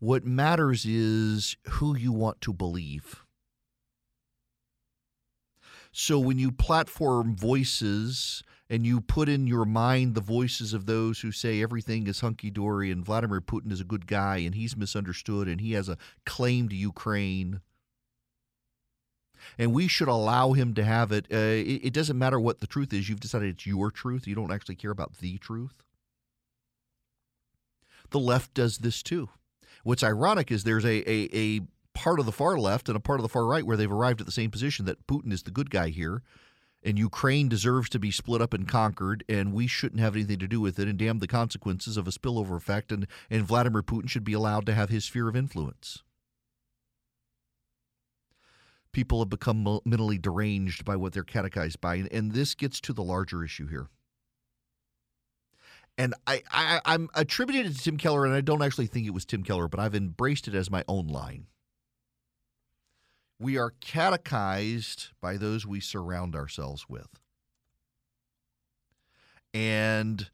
what 0.00 0.24
matters 0.24 0.86
is 0.86 1.56
who 1.68 1.96
you 1.96 2.10
want 2.10 2.40
to 2.40 2.52
believe. 2.52 3.22
So 5.92 6.18
when 6.18 6.38
you 6.38 6.50
platform 6.50 7.36
voices 7.36 8.42
and 8.70 8.86
you 8.86 9.00
put 9.00 9.28
in 9.28 9.46
your 9.46 9.64
mind 9.64 10.14
the 10.14 10.20
voices 10.20 10.72
of 10.72 10.86
those 10.86 11.20
who 11.20 11.32
say 11.32 11.60
everything 11.60 12.06
is 12.06 12.20
hunky 12.20 12.50
dory 12.50 12.90
and 12.90 13.04
Vladimir 13.04 13.40
Putin 13.40 13.72
is 13.72 13.80
a 13.80 13.84
good 13.84 14.06
guy 14.06 14.38
and 14.38 14.54
he's 14.54 14.76
misunderstood 14.76 15.48
and 15.48 15.60
he 15.60 15.72
has 15.72 15.88
a 15.88 15.98
claim 16.24 16.68
to 16.70 16.76
Ukraine, 16.76 17.60
and 19.58 19.72
we 19.72 19.88
should 19.88 20.08
allow 20.08 20.52
him 20.52 20.72
to 20.74 20.84
have 20.84 21.12
it. 21.12 21.26
Uh, 21.30 21.36
it. 21.36 21.80
It 21.84 21.92
doesn't 21.92 22.18
matter 22.18 22.38
what 22.38 22.60
the 22.60 22.66
truth 22.66 22.92
is. 22.92 23.08
You've 23.08 23.20
decided 23.20 23.50
it's 23.50 23.66
your 23.66 23.90
truth. 23.90 24.26
You 24.26 24.34
don't 24.34 24.52
actually 24.52 24.76
care 24.76 24.92
about 24.92 25.18
the 25.18 25.36
truth. 25.38 25.82
The 28.10 28.20
left 28.20 28.54
does 28.54 28.78
this 28.78 29.02
too. 29.02 29.28
What's 29.82 30.02
ironic 30.02 30.50
is 30.50 30.64
there's 30.64 30.84
a, 30.84 31.10
a, 31.10 31.28
a 31.32 31.60
part 31.94 32.20
of 32.20 32.26
the 32.26 32.32
far 32.32 32.58
left 32.58 32.88
and 32.88 32.96
a 32.96 33.00
part 33.00 33.20
of 33.20 33.22
the 33.22 33.28
far 33.28 33.46
right 33.46 33.64
where 33.64 33.76
they've 33.76 33.90
arrived 33.90 34.20
at 34.20 34.26
the 34.26 34.32
same 34.32 34.50
position 34.50 34.84
that 34.86 35.06
Putin 35.06 35.32
is 35.32 35.42
the 35.42 35.50
good 35.50 35.70
guy 35.70 35.88
here 35.88 36.22
and 36.82 36.98
Ukraine 36.98 37.48
deserves 37.48 37.88
to 37.90 37.98
be 37.98 38.10
split 38.10 38.40
up 38.40 38.54
and 38.54 38.66
conquered, 38.66 39.24
and 39.28 39.52
we 39.52 39.66
shouldn't 39.66 40.00
have 40.00 40.14
anything 40.14 40.38
to 40.38 40.48
do 40.48 40.60
with 40.60 40.78
it, 40.78 40.88
and 40.88 40.98
damn 40.98 41.18
the 41.18 41.26
consequences 41.26 41.96
of 41.96 42.08
a 42.08 42.10
spillover 42.10 42.56
effect, 42.56 42.90
and, 42.90 43.06
and 43.28 43.44
Vladimir 43.44 43.82
Putin 43.82 44.08
should 44.08 44.24
be 44.24 44.32
allowed 44.32 44.66
to 44.66 44.74
have 44.74 44.88
his 44.88 45.04
sphere 45.04 45.28
of 45.28 45.36
influence. 45.36 46.02
People 48.92 49.20
have 49.20 49.28
become 49.28 49.80
mentally 49.84 50.18
deranged 50.18 50.84
by 50.84 50.96
what 50.96 51.12
they're 51.12 51.22
catechized 51.22 51.80
by, 51.80 51.96
and 52.10 52.32
this 52.32 52.54
gets 52.54 52.80
to 52.80 52.92
the 52.92 53.04
larger 53.04 53.44
issue 53.44 53.68
here 53.68 53.88
and 56.00 56.14
I, 56.26 56.42
I 56.50 56.80
I'm 56.86 57.10
attributed 57.12 57.66
it 57.66 57.76
to 57.76 57.82
Tim 57.82 57.98
Keller, 57.98 58.24
and 58.24 58.34
I 58.34 58.40
don't 58.40 58.62
actually 58.62 58.86
think 58.86 59.06
it 59.06 59.12
was 59.12 59.26
Tim 59.26 59.42
Keller, 59.42 59.68
but 59.68 59.78
I've 59.78 59.94
embraced 59.94 60.48
it 60.48 60.54
as 60.54 60.70
my 60.70 60.82
own 60.88 61.08
line. 61.08 61.46
We 63.38 63.58
are 63.58 63.74
catechized 63.82 65.08
by 65.20 65.36
those 65.36 65.66
we 65.66 65.78
surround 65.78 66.34
ourselves 66.34 66.86
with. 66.88 67.20
And 69.52 70.30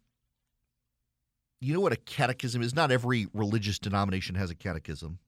you 1.60 1.74
know 1.74 1.80
what 1.80 1.92
a 1.92 1.96
catechism 1.96 2.62
is? 2.62 2.72
Not 2.72 2.92
every 2.92 3.26
religious 3.32 3.80
denomination 3.80 4.36
has 4.36 4.50
a 4.50 4.54
catechism. 4.54 5.18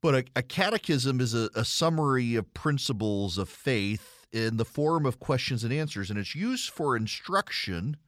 But 0.00 0.14
a, 0.14 0.24
a 0.36 0.42
catechism 0.42 1.20
is 1.20 1.34
a, 1.34 1.50
a 1.54 1.66
summary 1.66 2.36
of 2.36 2.54
principles 2.54 3.36
of 3.36 3.50
faith 3.50 4.26
in 4.32 4.56
the 4.56 4.64
form 4.64 5.04
of 5.04 5.20
questions 5.20 5.62
and 5.62 5.74
answers, 5.74 6.08
and 6.08 6.18
it's 6.18 6.34
used 6.34 6.70
for 6.70 6.96
instruction 6.96 7.98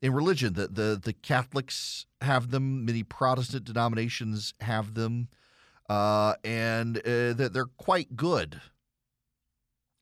in 0.00 0.12
religion. 0.12 0.54
The, 0.54 0.68
the, 0.68 1.00
the 1.02 1.12
Catholics 1.12 2.06
have 2.20 2.50
them, 2.50 2.84
many 2.84 3.02
Protestant 3.02 3.64
denominations 3.64 4.54
have 4.60 4.94
them, 4.94 5.28
uh, 5.88 6.34
and 6.44 6.98
uh, 6.98 7.32
they're 7.34 7.66
quite 7.76 8.16
good. 8.16 8.60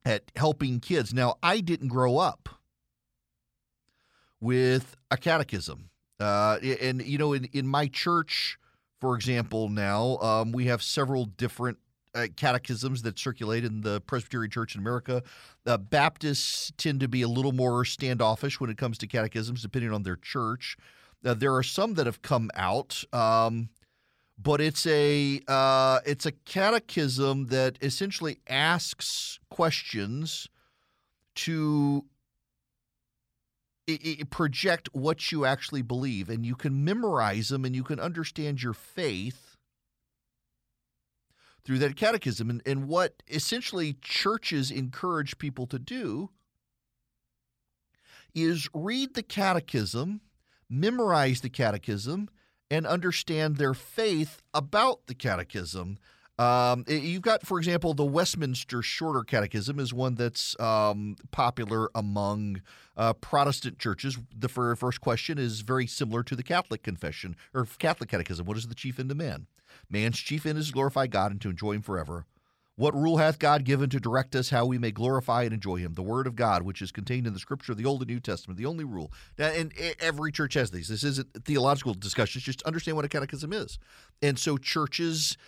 at 0.07 0.31
helping 0.37 0.79
kids. 0.79 1.13
Now, 1.13 1.35
I 1.43 1.59
didn't 1.61 1.89
grow 1.89 2.19
up 2.19 2.49
with 4.41 4.97
a 5.11 5.17
catechism. 5.17 5.91
Uh, 6.21 6.59
and, 6.81 7.03
you 7.05 7.19
know, 7.19 7.33
in, 7.33 7.47
in 7.53 7.67
my 7.67 7.89
church, 7.89 8.57
for 9.01 9.17
example, 9.17 9.69
now 9.69 10.17
um, 10.19 10.53
we 10.53 10.67
have 10.67 10.81
several 10.81 11.25
different 11.25 11.79
uh, 12.17 12.27
catechisms 12.37 13.03
that 13.03 13.19
circulate 13.19 13.65
in 13.65 13.83
the 13.83 14.01
Presbyterian 14.01 14.51
Church 14.51 14.75
in 14.75 14.81
America. 14.81 15.23
Uh, 15.67 15.77
Baptists 15.77 16.73
tend 16.77 17.01
to 17.01 17.09
be 17.09 17.23
a 17.23 17.29
little 17.29 17.53
more 17.53 17.85
standoffish 17.85 18.59
when 18.59 18.71
it 18.71 18.79
comes 18.79 18.99
to 18.99 19.07
catechisms, 19.07 19.63
depending 19.63 19.93
on 19.93 20.03
their 20.03 20.17
church. 20.17 20.77
Uh, 21.25 21.35
there 21.35 21.55
are 21.55 21.63
some 21.63 21.95
that 21.95 22.07
have 22.07 22.23
come 22.23 22.51
out, 22.55 23.05
um, 23.13 23.69
but 24.39 24.61
it's 24.61 24.87
a 24.87 25.41
uh, 25.47 26.01
it's 26.07 26.27
a 26.27 26.33
catechism 26.33 27.47
that 27.47 27.79
essentially 27.83 28.39
asks 28.49 29.39
questions 29.51 30.49
to 31.35 32.05
project 34.31 34.89
what 34.93 35.31
you 35.31 35.45
actually 35.45 35.83
believe, 35.83 36.29
and 36.29 36.45
you 36.45 36.55
can 36.55 36.85
memorize 36.85 37.49
them, 37.51 37.65
and 37.65 37.77
you 37.77 37.85
can 37.85 38.01
understand 38.01 38.63
your 38.63 38.73
faith 38.73 39.46
through 41.67 41.79
that 41.81 41.97
catechism. 41.97 42.49
And, 42.49 42.63
and 42.65 42.87
what 42.89 43.23
essentially 43.29 43.97
churches 44.01 44.71
encourage 44.71 45.37
people 45.39 45.67
to 45.67 45.79
do 45.79 46.31
is 48.35 48.69
read 48.73 49.15
the 49.15 49.23
catechism, 49.23 50.21
memorize 50.71 51.41
the 51.41 51.51
catechism, 51.51 52.31
and 52.71 52.87
understand 52.87 53.57
their 53.57 53.75
faith 53.75 54.43
about 54.55 55.07
the 55.07 55.15
catechism. 55.15 55.99
Um, 56.39 56.85
you've 56.87 57.23
got, 57.23 57.47
for 57.47 57.59
example, 57.59 57.95
the 57.95 58.05
Westminster 58.05 58.83
Shorter 58.83 59.23
Catechism 59.23 59.81
is 59.81 59.95
one 59.95 60.17
that's 60.17 60.59
um, 60.61 61.17
popular 61.31 61.89
among 61.95 62.61
uh, 62.97 63.15
Protestant 63.15 63.79
churches. 63.79 64.19
The 64.37 64.49
first 64.49 65.01
question 65.01 65.39
is 65.39 65.63
very 65.63 65.87
similar 65.87 66.23
to 66.25 66.37
the 66.37 66.43
Catholic 66.43 66.83
confession 66.83 67.37
or 67.55 67.67
Catholic 67.79 68.11
Catechism. 68.11 68.45
What 68.45 68.59
is 68.59 68.69
the 68.69 68.75
chief 68.75 69.01
end 69.01 69.11
of 69.11 69.17
man? 69.17 69.47
Man's 69.91 70.19
chief 70.19 70.47
end 70.47 70.59
is 70.59 70.69
to 70.69 70.73
glorify 70.73 71.07
God 71.07 71.33
and 71.33 71.41
to 71.41 71.51
enjoy 71.51 71.73
Him 71.73 71.83
forever. 71.83 72.27
What 72.79 72.95
rule 72.95 73.17
hath 73.17 73.39
God 73.39 73.65
given 73.65 73.89
to 73.89 73.99
direct 73.99 74.37
us 74.37 74.51
how 74.51 74.67
we 74.67 74.77
may 74.77 74.91
glorify 74.91 75.45
and 75.45 75.55
enjoy 75.55 75.77
Him? 75.77 75.95
The 75.95 76.03
Word 76.03 76.27
of 76.27 76.37
God, 76.37 76.63
which 76.63 76.83
is 76.83 76.93
contained 76.93 77.27
in 77.27 77.33
the 77.33 77.39
Scripture 77.39 77.73
of 77.73 77.79
the 77.79 77.87
Old 77.87 78.03
and 78.03 78.11
New 78.11 78.21
Testament, 78.21 78.59
the 78.59 78.67
only 78.67 78.85
rule. 78.85 79.11
Now, 79.39 79.47
and 79.47 79.73
every 79.99 80.31
church 80.31 80.55
has 80.55 80.71
these. 80.71 80.89
This 80.89 81.03
isn't 81.03 81.45
theological 81.45 81.95
discussions. 81.95 82.45
Just 82.45 82.63
understand 82.65 82.97
what 82.97 83.07
a 83.07 83.09
catechism 83.09 83.55
is. 83.55 83.79
And 84.21 84.39
so 84.39 84.59
churches 84.59 85.39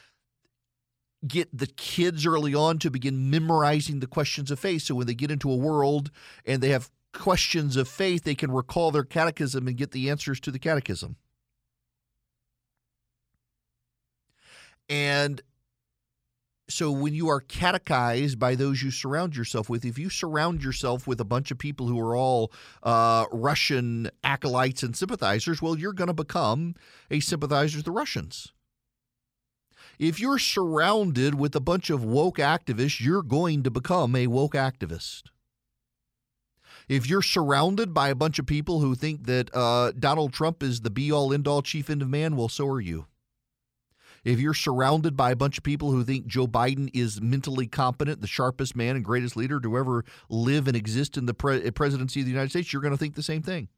get 1.27 1.49
the 1.57 1.67
kids 1.67 2.25
early 2.25 2.55
on 2.55 2.79
to 2.79 2.91
begin 2.91 3.29
memorizing 3.29 4.01
the 4.01 4.07
questions 4.07 4.51
of 4.51 4.59
faith. 4.59 4.83
So 4.83 4.95
when 4.95 5.07
they 5.07 5.15
get 5.15 5.31
into 5.31 5.51
a 5.51 5.57
world 5.57 6.11
and 6.47 6.63
they 6.63 6.71
have 6.71 6.91
questions 7.13 7.77
of 7.77 7.89
faith, 7.89 8.25
they 8.25 8.35
can 8.35 8.51
recall 8.51 8.91
their 8.91 9.05
catechism 9.05 9.67
and 9.67 9.77
get 9.77 9.91
the 9.91 10.09
answers 10.09 10.41
to 10.41 10.51
the 10.51 10.59
catechism. 10.59 11.17
And 14.89 15.43
so 16.71 16.91
when 16.91 17.15
you 17.15 17.29
are 17.29 17.41
catechized 17.41 18.39
by 18.39 18.55
those 18.55 18.83
you 18.83 18.91
surround 18.91 19.35
yourself 19.37 19.71
with, 19.71 19.85
if 19.85 19.99
you 19.99 20.11
surround 20.11 20.63
yourself 20.63 21.07
with 21.07 21.21
a 21.21 21.25
bunch 21.25 21.51
of 21.51 21.59
people 21.59 21.87
who 21.89 21.99
are 21.99 22.15
all 22.15 22.53
uh, 22.83 23.25
Russian 23.33 24.11
acolytes 24.23 24.83
and 24.83 24.95
sympathizers, 24.95 25.63
well, 25.63 25.79
you're 25.79 25.95
going 25.95 26.09
to 26.09 26.15
become 26.15 26.75
a 27.11 27.21
sympathizer 27.21 27.79
with 27.79 27.87
the 27.87 27.91
Russians. 27.91 28.53
If 29.99 30.21
you're 30.21 30.39
surrounded 30.39 31.35
with 31.35 31.57
a 31.57 31.61
bunch 31.61 31.91
of 31.91 32.05
woke 32.05 32.37
activists, 32.37 33.01
you're 33.01 33.23
going 33.23 33.63
to 33.65 33.71
become 33.71 34.15
a 34.15 34.27
woke 34.27 34.55
activist. 34.55 35.25
If 36.89 37.09
you're 37.09 37.23
surrounded 37.23 37.93
by 37.93 38.09
a 38.09 38.15
bunch 38.15 38.39
of 38.39 38.47
people 38.47 38.81
who 38.81 38.95
think 38.95 39.27
that 39.27 39.55
uh, 39.55 39.93
Donald 39.93 40.33
Trump 40.33 40.63
is 40.63 40.83
the 40.83 40.91
be 40.91 41.11
all 41.11 41.33
end 41.33 41.49
all 41.49 41.63
chief 41.63 41.91
end 41.91 42.03
of 42.03 42.09
man, 42.09 42.37
well, 42.37 42.49
so 42.49 42.67
are 42.69 42.81
you. 42.81 43.07
If 44.25 44.41
you're 44.41 44.55
surrounded 44.55 45.17
by 45.17 45.31
a 45.31 45.37
bunch 45.37 45.59
of 45.59 45.65
people 45.65 45.91
who 45.91 46.05
think 46.05 46.27
Joe 46.27 46.47
Biden 46.47 46.91
is 46.93 47.21
mentally 47.21 47.67
competent, 47.67 48.21
the 48.21 48.27
sharpest 48.27 48.77
man 48.77 48.97
and 48.97 49.05
greatest 49.05 49.37
leader 49.37 49.61
to 49.61 49.79
ever 49.79 50.05
live 50.29 50.69
and 50.69 50.77
exist 50.77 51.17
in 51.17 51.27
the 51.27 51.35
pre- 51.35 51.71
presidency 51.71 52.21
of 52.21 52.27
the 52.27 52.33
United 52.33 52.51
States, 52.51 52.73
you're 52.73 52.83
going 52.83 52.95
to 52.95 52.99
think 52.99 53.15
the 53.15 53.23
same 53.23 53.43
thing. 53.43 53.69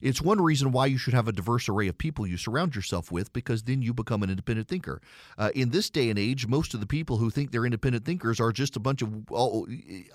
It's 0.00 0.22
one 0.22 0.40
reason 0.40 0.72
why 0.72 0.86
you 0.86 0.98
should 0.98 1.14
have 1.14 1.28
a 1.28 1.32
diverse 1.32 1.68
array 1.68 1.88
of 1.88 1.98
people 1.98 2.26
you 2.26 2.36
surround 2.36 2.74
yourself 2.74 3.10
with 3.10 3.32
because 3.32 3.64
then 3.64 3.82
you 3.82 3.92
become 3.92 4.22
an 4.22 4.30
independent 4.30 4.68
thinker. 4.68 5.00
Uh, 5.36 5.50
in 5.54 5.70
this 5.70 5.90
day 5.90 6.10
and 6.10 6.18
age, 6.18 6.46
most 6.46 6.74
of 6.74 6.80
the 6.80 6.86
people 6.86 7.18
who 7.18 7.30
think 7.30 7.50
they're 7.50 7.66
independent 7.66 8.04
thinkers 8.04 8.40
are 8.40 8.52
just 8.52 8.76
a 8.76 8.80
bunch 8.80 9.02
of 9.02 9.08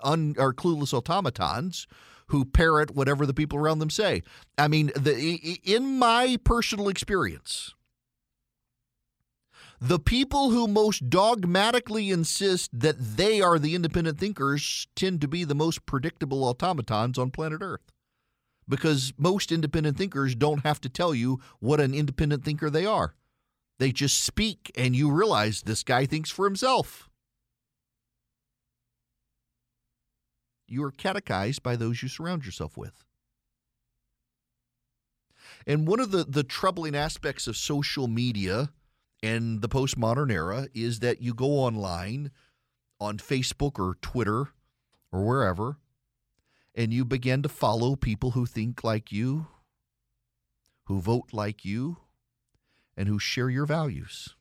un, 0.03 0.35
are 0.37 0.53
clueless 0.53 0.93
automatons 0.93 1.87
who 2.27 2.45
parrot 2.45 2.95
whatever 2.95 3.25
the 3.25 3.33
people 3.33 3.57
around 3.57 3.79
them 3.79 3.89
say. 3.89 4.21
I 4.57 4.67
mean, 4.67 4.91
the, 4.95 5.59
in 5.63 5.97
my 5.97 6.37
personal 6.43 6.87
experience, 6.87 7.73
the 9.81 9.99
people 9.99 10.51
who 10.51 10.67
most 10.67 11.09
dogmatically 11.09 12.11
insist 12.11 12.69
that 12.77 12.97
they 13.17 13.39
are 13.39 13.57
the 13.57 13.75
independent 13.75 14.19
thinkers 14.19 14.87
tend 14.95 15.21
to 15.21 15.27
be 15.27 15.43
the 15.43 15.55
most 15.55 15.85
predictable 15.85 16.43
automatons 16.43 17.17
on 17.17 17.31
planet 17.31 17.61
Earth 17.61 17.91
because 18.67 19.13
most 19.17 19.51
independent 19.51 19.97
thinkers 19.97 20.35
don't 20.35 20.65
have 20.65 20.79
to 20.81 20.89
tell 20.89 21.15
you 21.15 21.39
what 21.59 21.79
an 21.79 21.93
independent 21.93 22.43
thinker 22.43 22.69
they 22.69 22.85
are. 22.85 23.15
They 23.79 23.91
just 23.91 24.21
speak, 24.21 24.71
and 24.75 24.95
you 24.95 25.09
realize 25.09 25.61
this 25.61 25.83
guy 25.83 26.05
thinks 26.05 26.29
for 26.29 26.45
himself. 26.45 27.09
You 30.67 30.83
are 30.83 30.91
catechized 30.91 31.63
by 31.63 31.77
those 31.77 32.03
you 32.03 32.09
surround 32.09 32.45
yourself 32.45 32.77
with. 32.77 33.05
And 35.65 35.87
one 35.87 35.99
of 35.99 36.11
the, 36.11 36.23
the 36.25 36.43
troubling 36.43 36.95
aspects 36.95 37.47
of 37.47 37.57
social 37.57 38.07
media 38.07 38.69
and 39.21 39.61
the 39.61 39.69
postmodern 39.69 40.31
era 40.31 40.67
is 40.73 40.99
that 40.99 41.21
you 41.21 41.33
go 41.33 41.59
online 41.59 42.31
on 42.99 43.17
Facebook 43.17 43.79
or 43.79 43.95
Twitter 44.01 44.49
or 45.11 45.25
wherever 45.25 45.77
and 46.75 46.93
you 46.93 47.03
begin 47.03 47.41
to 47.41 47.49
follow 47.49 47.95
people 47.95 48.31
who 48.31 48.45
think 48.45 48.83
like 48.83 49.11
you, 49.11 49.47
who 50.85 51.01
vote 51.01 51.29
like 51.33 51.65
you, 51.65 51.97
and 52.95 53.07
who 53.07 53.19
share 53.19 53.49
your 53.49 53.65
values. 53.65 54.35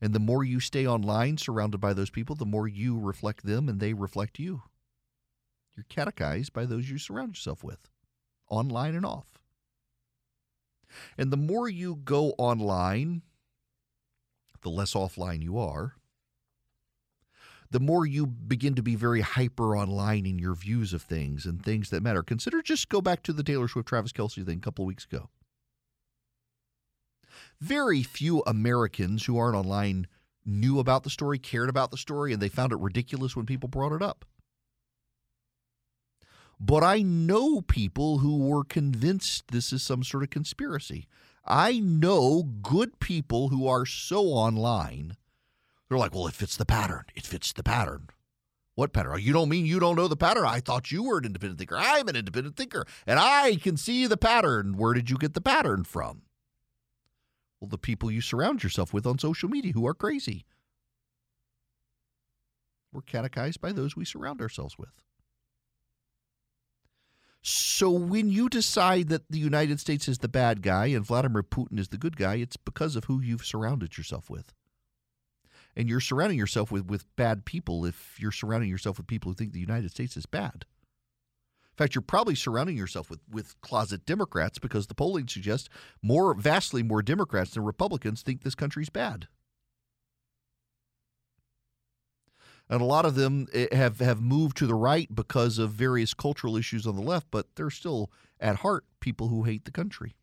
And 0.00 0.12
the 0.12 0.20
more 0.20 0.44
you 0.44 0.60
stay 0.60 0.86
online 0.86 1.38
surrounded 1.38 1.78
by 1.78 1.94
those 1.94 2.10
people, 2.10 2.36
the 2.36 2.44
more 2.44 2.68
you 2.68 2.98
reflect 2.98 3.44
them 3.44 3.68
and 3.68 3.80
they 3.80 3.94
reflect 3.94 4.38
you. 4.38 4.62
You're 5.74 5.86
catechized 5.88 6.52
by 6.52 6.64
those 6.64 6.90
you 6.90 6.98
surround 6.98 7.30
yourself 7.30 7.64
with, 7.64 7.88
online 8.48 8.94
and 8.94 9.06
off. 9.06 9.35
And 11.16 11.32
the 11.32 11.36
more 11.36 11.68
you 11.68 11.96
go 11.96 12.30
online, 12.38 13.22
the 14.62 14.70
less 14.70 14.94
offline 14.94 15.42
you 15.42 15.58
are 15.58 15.96
the 17.70 17.80
more 17.80 18.06
you 18.06 18.26
begin 18.26 18.74
to 18.74 18.82
be 18.82 18.94
very 18.94 19.20
hyper 19.20 19.76
online 19.76 20.26
in 20.26 20.38
your 20.38 20.54
views 20.54 20.92
of 20.92 21.02
things 21.02 21.46
and 21.46 21.62
things 21.62 21.90
that 21.90 22.02
matter. 22.02 22.22
Consider 22.22 22.62
just 22.62 22.88
go 22.88 23.00
back 23.00 23.22
to 23.24 23.32
the 23.32 23.42
Taylor 23.42 23.68
Swift 23.68 23.88
Travis 23.88 24.12
Kelce 24.12 24.44
thing 24.44 24.58
a 24.58 24.60
couple 24.60 24.84
of 24.84 24.86
weeks 24.86 25.04
ago. 25.04 25.28
Very 27.60 28.02
few 28.02 28.42
Americans 28.46 29.26
who 29.26 29.38
aren't 29.38 29.56
online 29.56 30.06
knew 30.44 30.78
about 30.78 31.02
the 31.02 31.10
story, 31.10 31.38
cared 31.38 31.68
about 31.68 31.90
the 31.90 31.96
story, 31.96 32.32
and 32.32 32.40
they 32.40 32.48
found 32.48 32.72
it 32.72 32.78
ridiculous 32.78 33.34
when 33.34 33.46
people 33.46 33.68
brought 33.68 33.92
it 33.92 34.02
up. 34.02 34.24
But 36.58 36.82
I 36.82 37.02
know 37.02 37.60
people 37.60 38.18
who 38.18 38.38
were 38.38 38.64
convinced 38.64 39.48
this 39.48 39.72
is 39.72 39.82
some 39.82 40.02
sort 40.02 40.22
of 40.22 40.30
conspiracy. 40.30 41.06
I 41.44 41.78
know 41.78 42.42
good 42.42 42.98
people 42.98 43.48
who 43.50 43.68
are 43.68 43.86
so 43.86 44.24
online 44.24 45.16
they're 45.88 45.98
like, 45.98 46.14
well, 46.14 46.26
it 46.26 46.34
fits 46.34 46.56
the 46.56 46.66
pattern. 46.66 47.04
It 47.14 47.26
fits 47.26 47.52
the 47.52 47.62
pattern. 47.62 48.08
What 48.74 48.92
pattern? 48.92 49.12
Oh, 49.14 49.16
you 49.16 49.32
don't 49.32 49.48
mean 49.48 49.64
you 49.64 49.80
don't 49.80 49.96
know 49.96 50.08
the 50.08 50.16
pattern? 50.16 50.44
I 50.44 50.60
thought 50.60 50.90
you 50.90 51.02
were 51.04 51.18
an 51.18 51.24
independent 51.24 51.58
thinker. 51.58 51.76
I'm 51.78 52.08
an 52.08 52.16
independent 52.16 52.56
thinker, 52.56 52.84
and 53.06 53.18
I 53.18 53.56
can 53.56 53.76
see 53.76 54.06
the 54.06 54.16
pattern. 54.16 54.76
Where 54.76 54.92
did 54.92 55.08
you 55.08 55.16
get 55.16 55.34
the 55.34 55.40
pattern 55.40 55.84
from? 55.84 56.22
Well, 57.60 57.68
the 57.68 57.78
people 57.78 58.10
you 58.10 58.20
surround 58.20 58.62
yourself 58.62 58.92
with 58.92 59.06
on 59.06 59.18
social 59.18 59.48
media 59.48 59.72
who 59.72 59.86
are 59.86 59.94
crazy. 59.94 60.44
We're 62.92 63.02
catechized 63.02 63.60
by 63.60 63.72
those 63.72 63.96
we 63.96 64.04
surround 64.04 64.42
ourselves 64.42 64.76
with. 64.78 65.02
So 67.48 67.92
when 67.92 68.28
you 68.28 68.48
decide 68.48 69.08
that 69.10 69.30
the 69.30 69.38
United 69.38 69.78
States 69.78 70.08
is 70.08 70.18
the 70.18 70.26
bad 70.26 70.62
guy 70.62 70.86
and 70.86 71.06
Vladimir 71.06 71.44
Putin 71.44 71.78
is 71.78 71.90
the 71.90 71.96
good 71.96 72.16
guy, 72.16 72.34
it's 72.34 72.56
because 72.56 72.96
of 72.96 73.04
who 73.04 73.20
you've 73.20 73.46
surrounded 73.46 73.96
yourself 73.96 74.28
with 74.28 74.52
and 75.76 75.88
you're 75.88 76.00
surrounding 76.00 76.38
yourself 76.38 76.72
with, 76.72 76.86
with 76.86 77.04
bad 77.14 77.44
people 77.44 77.84
if 77.84 78.16
you're 78.18 78.32
surrounding 78.32 78.68
yourself 78.68 78.96
with 78.98 79.06
people 79.06 79.30
who 79.30 79.36
think 79.36 79.52
the 79.52 79.60
United 79.60 79.92
States 79.92 80.16
is 80.16 80.26
bad. 80.26 80.64
In 80.64 81.76
fact, 81.76 81.94
you're 81.94 82.02
probably 82.02 82.34
surrounding 82.34 82.76
yourself 82.76 83.08
with, 83.08 83.20
with 83.30 83.60
closet 83.60 84.04
Democrats 84.04 84.58
because 84.58 84.88
the 84.88 84.94
polling 84.96 85.28
suggests 85.28 85.68
more 86.02 86.34
vastly 86.34 86.82
more 86.82 87.00
Democrats 87.00 87.52
than 87.52 87.62
Republicans 87.62 88.22
think 88.22 88.42
this 88.42 88.56
country's 88.56 88.90
bad. 88.90 89.28
And 92.68 92.80
a 92.80 92.84
lot 92.84 93.06
of 93.06 93.14
them 93.14 93.46
eh, 93.52 93.74
have, 93.74 94.00
have 94.00 94.20
moved 94.20 94.56
to 94.58 94.66
the 94.66 94.74
right 94.74 95.12
because 95.14 95.58
of 95.58 95.70
various 95.70 96.14
cultural 96.14 96.56
issues 96.56 96.86
on 96.86 96.96
the 96.96 97.02
left, 97.02 97.28
but 97.30 97.54
they're 97.54 97.70
still 97.70 98.10
at 98.40 98.56
heart 98.56 98.84
people 99.00 99.28
who 99.28 99.44
hate 99.44 99.64
the 99.64 99.70
country. 99.70 100.16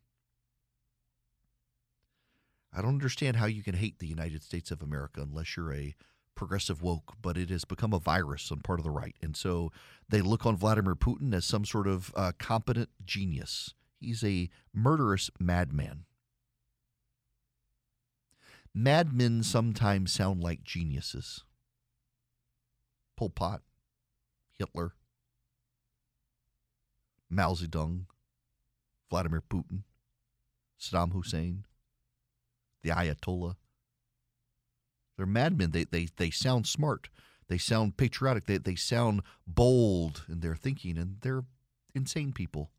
I 2.72 2.82
don't 2.82 2.90
understand 2.90 3.36
how 3.36 3.46
you 3.46 3.62
can 3.62 3.76
hate 3.76 3.98
the 3.98 4.06
United 4.06 4.42
States 4.42 4.70
of 4.70 4.82
America 4.82 5.20
unless 5.22 5.56
you're 5.56 5.72
a 5.72 5.94
progressive 6.34 6.82
woke, 6.82 7.14
but 7.22 7.36
it 7.36 7.48
has 7.50 7.64
become 7.64 7.92
a 7.92 7.98
virus 7.98 8.50
on 8.50 8.60
part 8.60 8.80
of 8.80 8.84
the 8.84 8.90
right. 8.90 9.14
And 9.22 9.36
so 9.36 9.70
they 10.08 10.20
look 10.20 10.44
on 10.44 10.56
Vladimir 10.56 10.96
Putin 10.96 11.32
as 11.32 11.44
some 11.44 11.64
sort 11.64 11.86
of 11.86 12.12
uh, 12.16 12.32
competent 12.38 12.90
genius. 13.04 13.74
He's 14.00 14.24
a 14.24 14.50
murderous 14.72 15.30
madman. 15.38 16.04
Madmen 18.74 19.44
sometimes 19.44 20.12
sound 20.12 20.42
like 20.42 20.64
geniuses. 20.64 21.44
Pol 23.16 23.30
Pot, 23.30 23.62
Hitler, 24.58 24.94
Mao 27.30 27.52
Zedong, 27.54 28.06
Vladimir 29.10 29.42
Putin, 29.42 29.82
Saddam 30.80 31.12
Hussein, 31.12 31.64
the 32.82 32.90
Ayatollah. 32.90 33.56
They're 35.16 35.26
madmen. 35.26 35.70
They, 35.70 35.84
they, 35.84 36.08
they 36.16 36.30
sound 36.30 36.66
smart. 36.66 37.08
They 37.48 37.58
sound 37.58 37.96
patriotic. 37.96 38.46
They, 38.46 38.58
they 38.58 38.74
sound 38.74 39.22
bold 39.46 40.24
in 40.28 40.40
their 40.40 40.56
thinking, 40.56 40.98
and 40.98 41.18
they're 41.20 41.44
insane 41.94 42.32
people. 42.32 42.70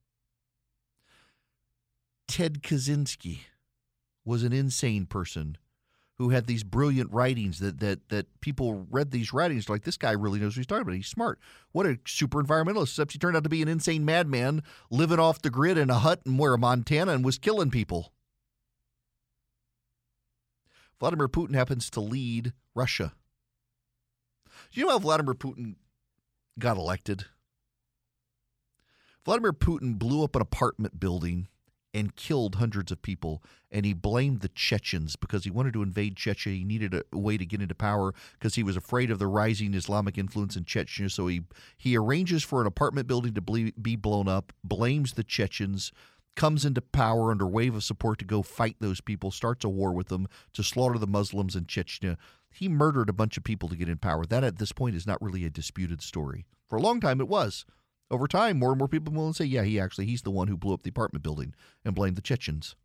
Ted 2.27 2.61
Kaczynski 2.61 3.39
was 4.25 4.43
an 4.43 4.51
insane 4.51 5.05
person 5.05 5.57
who 6.17 6.29
had 6.29 6.47
these 6.47 6.63
brilliant 6.63 7.11
writings 7.11 7.59
that 7.59 7.79
that 7.79 8.07
that 8.09 8.27
people 8.41 8.85
read 8.89 9.11
these 9.11 9.33
writings 9.33 9.69
like 9.69 9.83
this 9.83 9.97
guy 9.97 10.11
really 10.11 10.39
knows 10.39 10.53
what 10.53 10.57
he's 10.57 10.67
talking 10.67 10.83
about. 10.83 10.95
He's 10.95 11.07
smart. 11.07 11.39
What 11.71 11.85
a 11.85 11.99
super 12.05 12.41
environmentalist! 12.41 12.89
Except 12.89 13.11
he 13.11 13.19
turned 13.19 13.35
out 13.35 13.43
to 13.43 13.49
be 13.49 13.61
an 13.61 13.67
insane 13.67 14.05
madman 14.05 14.63
living 14.89 15.19
off 15.19 15.41
the 15.41 15.49
grid 15.49 15.77
in 15.77 15.89
a 15.89 15.99
hut 15.99 16.21
in 16.25 16.37
where 16.37 16.57
Montana 16.57 17.13
and 17.13 17.25
was 17.25 17.37
killing 17.37 17.69
people. 17.69 18.13
Vladimir 20.99 21.27
Putin 21.27 21.55
happens 21.55 21.89
to 21.89 21.99
lead 21.99 22.53
Russia. 22.73 23.13
Do 24.71 24.79
you 24.79 24.85
know 24.85 24.93
how 24.93 24.99
Vladimir 24.99 25.33
Putin 25.33 25.75
got 26.57 26.77
elected? 26.77 27.25
Vladimir 29.25 29.53
Putin 29.53 29.99
blew 29.99 30.23
up 30.23 30.35
an 30.35 30.41
apartment 30.41 30.99
building 30.99 31.47
and 31.95 32.15
killed 32.17 32.55
hundreds 32.55 32.91
of 32.91 33.01
people. 33.01 33.41
And 33.71 33.85
he 33.85 33.93
blamed 33.93 34.41
the 34.41 34.49
Chechens 34.49 35.15
because 35.15 35.45
he 35.45 35.49
wanted 35.49 35.73
to 35.73 35.81
invade 35.81 36.15
Chechnya. 36.15 36.53
He 36.53 36.65
needed 36.65 36.93
a, 36.93 37.17
way 37.17 37.37
to 37.37 37.45
get 37.45 37.61
into 37.61 37.73
power 37.73 38.13
because 38.33 38.55
he 38.55 38.63
was 38.63 38.75
afraid 38.75 39.09
of 39.09 39.17
the 39.17 39.27
rising 39.27 39.73
Islamic 39.73 40.17
influence 40.17 40.57
in 40.57 40.65
Chechnya. 40.65 41.09
So 41.09 41.27
he 41.27 41.43
he 41.77 41.97
arranges 41.97 42.43
for 42.43 42.59
an 42.59 42.67
apartment 42.67 43.07
building 43.07 43.33
to 43.33 43.71
be 43.81 43.95
blown 43.95 44.27
up, 44.27 44.51
blames 44.61 45.13
the 45.13 45.23
Chechens, 45.23 45.93
comes 46.35 46.65
into 46.65 46.81
power 46.81 47.31
under 47.31 47.47
wave 47.47 47.75
of 47.75 47.83
support 47.83 48.19
to 48.19 48.25
go 48.25 48.41
fight 48.41 48.75
those 48.81 48.99
people, 48.99 49.31
starts 49.31 49.63
a 49.63 49.69
war 49.69 49.93
with 49.93 50.09
them 50.09 50.27
to 50.51 50.63
slaughter 50.63 50.99
the 50.99 51.07
Muslims 51.07 51.55
in 51.55 51.63
Chechnya. 51.63 52.17
He 52.51 52.67
murdered 52.67 53.09
a 53.09 53.13
bunch 53.13 53.37
of 53.37 53.45
people 53.45 53.69
to 53.69 53.75
get 53.77 53.89
in 53.89 53.97
power. 53.97 54.25
That 54.25 54.43
at 54.43 54.57
this 54.57 54.73
point 54.73 54.97
is 54.97 55.07
not 55.07 55.21
really 55.21 55.45
a 55.45 55.49
disputed 55.49 56.01
story. 56.01 56.45
For 56.67 56.75
a 56.75 56.81
long 56.81 56.99
time, 56.99 57.21
it 57.21 57.29
was. 57.29 57.65
Over 58.11 58.27
time, 58.27 58.59
more 58.59 58.71
and 58.71 58.79
more 58.79 58.87
people 58.87 59.13
will 59.13 59.33
say, 59.33 59.45
yeah, 59.45 59.63
he 59.63 59.79
actually, 59.79 60.05
he's 60.05 60.21
the 60.21 60.31
one 60.31 60.47
who 60.47 60.57
blew 60.57 60.73
up 60.73 60.83
the 60.83 60.89
apartment 60.89 61.23
building 61.23 61.55
and 61.83 61.95
blamed 61.95 62.15
the 62.15 62.21
Chechens. 62.21 62.75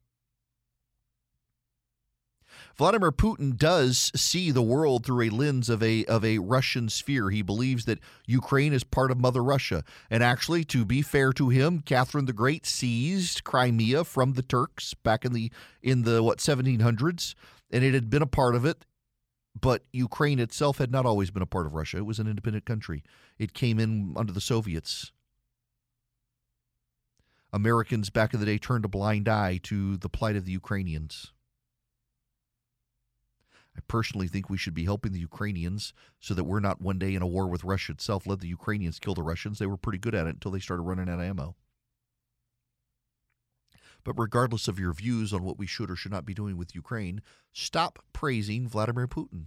Vladimir 2.76 3.12
Putin 3.12 3.56
does 3.56 4.10
see 4.14 4.50
the 4.50 4.62
world 4.62 5.04
through 5.04 5.22
a 5.22 5.30
lens 5.30 5.68
of 5.68 5.82
a 5.82 6.04
of 6.06 6.24
a 6.24 6.38
Russian 6.38 6.88
sphere. 6.88 7.30
He 7.30 7.42
believes 7.42 7.84
that 7.84 8.00
Ukraine 8.26 8.72
is 8.72 8.84
part 8.84 9.10
of 9.10 9.18
Mother 9.18 9.42
Russia. 9.42 9.84
And 10.10 10.22
actually, 10.22 10.64
to 10.64 10.84
be 10.84 11.02
fair 11.02 11.32
to 11.34 11.48
him, 11.50 11.80
Catherine 11.80 12.26
the 12.26 12.32
Great 12.32 12.66
seized 12.66 13.44
Crimea 13.44 14.04
from 14.04 14.32
the 14.32 14.42
Turks 14.42 14.94
back 14.94 15.24
in 15.24 15.32
the 15.32 15.52
in 15.82 16.02
the 16.02 16.22
what 16.22 16.38
1700s, 16.38 17.34
and 17.70 17.84
it 17.84 17.94
had 17.94 18.10
been 18.10 18.22
a 18.22 18.26
part 18.26 18.54
of 18.54 18.64
it 18.64 18.84
but 19.58 19.84
Ukraine 19.92 20.38
itself 20.38 20.78
had 20.78 20.90
not 20.90 21.06
always 21.06 21.30
been 21.30 21.42
a 21.42 21.46
part 21.46 21.66
of 21.66 21.74
Russia. 21.74 21.98
It 21.98 22.06
was 22.06 22.18
an 22.18 22.28
independent 22.28 22.64
country. 22.64 23.02
It 23.38 23.54
came 23.54 23.78
in 23.78 24.14
under 24.16 24.32
the 24.32 24.40
Soviets. 24.40 25.12
Americans 27.52 28.10
back 28.10 28.32
in 28.32 28.40
the 28.40 28.46
day 28.46 28.58
turned 28.58 28.84
a 28.84 28.88
blind 28.88 29.28
eye 29.28 29.58
to 29.64 29.96
the 29.96 30.08
plight 30.08 30.36
of 30.36 30.44
the 30.44 30.52
Ukrainians. 30.52 31.32
I 33.76 33.80
personally 33.88 34.28
think 34.28 34.48
we 34.48 34.58
should 34.58 34.74
be 34.74 34.84
helping 34.84 35.12
the 35.12 35.20
Ukrainians 35.20 35.92
so 36.20 36.34
that 36.34 36.44
we're 36.44 36.60
not 36.60 36.80
one 36.80 36.98
day 36.98 37.14
in 37.14 37.22
a 37.22 37.26
war 37.26 37.48
with 37.48 37.64
Russia 37.64 37.92
itself. 37.92 38.26
Let 38.26 38.40
the 38.40 38.48
Ukrainians 38.48 38.98
kill 38.98 39.14
the 39.14 39.22
Russians. 39.22 39.58
They 39.58 39.66
were 39.66 39.76
pretty 39.76 39.98
good 39.98 40.14
at 40.14 40.26
it 40.26 40.34
until 40.34 40.50
they 40.52 40.58
started 40.60 40.82
running 40.82 41.08
out 41.08 41.18
of 41.18 41.24
ammo. 41.24 41.56
But 44.04 44.18
regardless 44.18 44.68
of 44.68 44.78
your 44.78 44.92
views 44.92 45.32
on 45.32 45.44
what 45.44 45.58
we 45.58 45.66
should 45.66 45.90
or 45.90 45.96
should 45.96 46.12
not 46.12 46.26
be 46.26 46.34
doing 46.34 46.56
with 46.56 46.74
Ukraine, 46.74 47.22
stop 47.52 47.98
praising 48.12 48.68
Vladimir 48.68 49.06
Putin. 49.06 49.46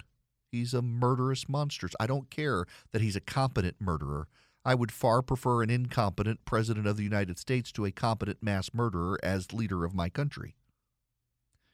He's 0.52 0.74
a 0.74 0.82
murderous 0.82 1.50
monster. 1.50 1.90
I 2.00 2.06
don't 2.06 2.30
care 2.30 2.66
that 2.92 3.02
he's 3.02 3.16
a 3.16 3.22
competent 3.22 3.78
murderer. 3.80 4.28
I 4.66 4.76
would 4.76 4.92
far 4.92 5.22
prefer 5.22 5.64
an 5.64 5.70
incompetent 5.70 6.46
president 6.46 6.88
of 6.88 6.96
the 6.96 7.04
United 7.04 7.38
States 7.38 7.72
to 7.74 7.86
a 7.86 7.92
competent 7.92 8.42
mass 8.42 8.70
murderer 8.74 9.20
as 9.24 9.52
leader 9.52 9.84
of 9.84 9.94
my 9.94 10.10
country. 10.10 10.56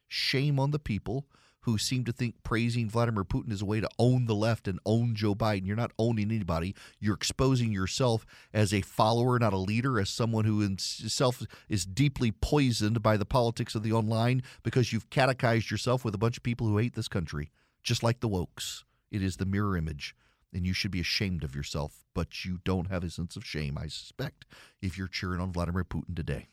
Shame 0.08 0.60
on 0.60 0.72
the 0.72 0.80
people 0.80 1.28
who 1.62 1.78
seem 1.78 2.06
to 2.06 2.12
think 2.12 2.36
praising 2.44 2.90
Vladimir 2.90 3.24
Putin 3.24 3.52
is 3.52 3.62
a 3.62 3.66
way 3.66 3.80
to 3.80 3.90
own 3.98 4.26
the 4.26 4.36
left 4.36 4.68
and 4.68 4.80
own 4.86 5.16
Joe 5.16 5.36
Biden. 5.36 5.66
You're 5.66 5.76
not 5.76 5.92
owning 6.00 6.32
anybody. 6.32 6.76
You're 7.00 7.16
exposing 7.16 7.72
yourself 7.72 8.26
as 8.54 8.74
a 8.74 8.82
follower, 8.82 9.38
not 9.40 9.54
a 9.54 9.58
leader, 9.58 10.00
as 10.00 10.10
someone 10.10 10.46
who 10.46 10.60
himself 10.60 11.44
is 11.68 11.86
deeply 11.86 12.32
poisoned 12.32 13.02
by 13.02 13.18
the 13.18 13.26
politics 13.26 13.76
of 13.76 13.84
the 13.84 13.92
online 13.92 14.44
because 14.64 14.94
you've 14.94 15.10
catechized 15.10 15.70
yourself 15.70 16.06
with 16.06 16.16
a 16.16 16.20
bunch 16.20 16.38
of 16.38 16.44
people 16.44 16.68
who 16.68 16.78
hate 16.78 16.96
this 16.96 17.08
country, 17.08 17.52
just 17.84 18.04
like 18.04 18.20
the 18.20 18.30
wokes. 18.30 18.84
It 19.12 19.22
is 19.22 19.38
the 19.38 19.46
mirror 19.46 19.76
image. 19.76 20.16
And 20.52 20.66
you 20.66 20.74
should 20.74 20.90
be 20.90 21.00
ashamed 21.00 21.44
of 21.44 21.56
yourself, 21.56 22.06
but 22.16 22.44
you 22.44 22.60
don't 22.64 22.90
have 22.90 23.04
a 23.04 23.10
sense 23.12 23.36
of 23.36 23.46
shame, 23.46 23.78
I 23.78 23.86
suspect, 23.88 24.46
if 24.82 24.98
you're 24.98 25.08
cheering 25.08 25.40
on 25.40 25.52
Vladimir 25.52 25.84
Putin 25.84 26.16
today. 26.16 26.48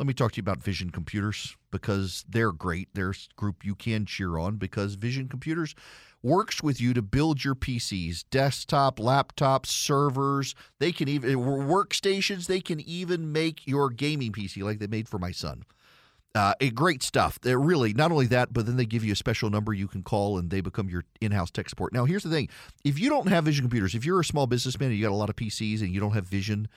Let 0.00 0.06
me 0.06 0.14
talk 0.14 0.32
to 0.32 0.36
you 0.38 0.40
about 0.40 0.62
Vision 0.62 0.88
Computers 0.88 1.58
because 1.70 2.24
they're 2.26 2.52
great. 2.52 2.88
They're 2.94 3.10
a 3.10 3.36
group 3.36 3.66
you 3.66 3.74
can 3.74 4.06
cheer 4.06 4.38
on 4.38 4.56
because 4.56 4.94
Vision 4.94 5.28
Computers 5.28 5.74
works 6.22 6.62
with 6.62 6.80
you 6.80 6.94
to 6.94 7.02
build 7.02 7.44
your 7.44 7.54
PCs, 7.54 8.24
desktop, 8.30 8.98
laptops, 8.98 9.66
servers. 9.66 10.54
They 10.78 10.90
can 10.90 11.06
even 11.06 11.36
workstations. 11.36 12.46
They 12.46 12.62
can 12.62 12.80
even 12.80 13.30
make 13.30 13.66
your 13.66 13.90
gaming 13.90 14.32
PC 14.32 14.62
like 14.62 14.78
they 14.78 14.86
made 14.86 15.06
for 15.06 15.18
my 15.18 15.32
son. 15.32 15.64
Uh, 16.34 16.54
great 16.72 17.02
stuff. 17.02 17.38
They're 17.38 17.60
really 17.60 17.92
not 17.92 18.10
only 18.10 18.26
that, 18.28 18.54
but 18.54 18.64
then 18.64 18.78
they 18.78 18.86
give 18.86 19.04
you 19.04 19.12
a 19.12 19.16
special 19.16 19.50
number 19.50 19.74
you 19.74 19.86
can 19.86 20.02
call, 20.02 20.38
and 20.38 20.48
they 20.48 20.62
become 20.62 20.88
your 20.88 21.04
in-house 21.20 21.50
tech 21.50 21.68
support. 21.68 21.92
Now, 21.92 22.06
here's 22.06 22.22
the 22.22 22.30
thing: 22.30 22.48
if 22.84 22.98
you 22.98 23.10
don't 23.10 23.28
have 23.28 23.44
Vision 23.44 23.64
computers, 23.64 23.94
if 23.94 24.06
you're 24.06 24.20
a 24.20 24.24
small 24.24 24.46
businessman 24.46 24.88
and 24.88 24.96
you 24.96 25.04
got 25.04 25.12
a 25.12 25.14
lot 25.14 25.28
of 25.28 25.36
PCs 25.36 25.82
and 25.82 25.92
you 25.92 26.00
don't 26.00 26.12
have 26.12 26.24
Vision, 26.24 26.68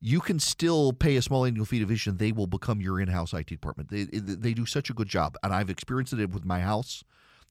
you 0.00 0.20
can 0.20 0.38
still 0.38 0.92
pay 0.92 1.16
a 1.16 1.22
small 1.22 1.44
annual 1.44 1.66
fee 1.66 1.80
to 1.80 1.86
Vision. 1.86 2.16
They 2.16 2.32
will 2.32 2.46
become 2.46 2.80
your 2.80 3.00
in-house 3.00 3.32
IT 3.32 3.48
department. 3.48 3.90
They 3.90 4.04
they 4.04 4.54
do 4.54 4.66
such 4.66 4.90
a 4.90 4.94
good 4.94 5.08
job, 5.08 5.36
and 5.42 5.52
I've 5.52 5.70
experienced 5.70 6.12
it 6.12 6.30
with 6.30 6.44
my 6.44 6.60
house. 6.60 7.02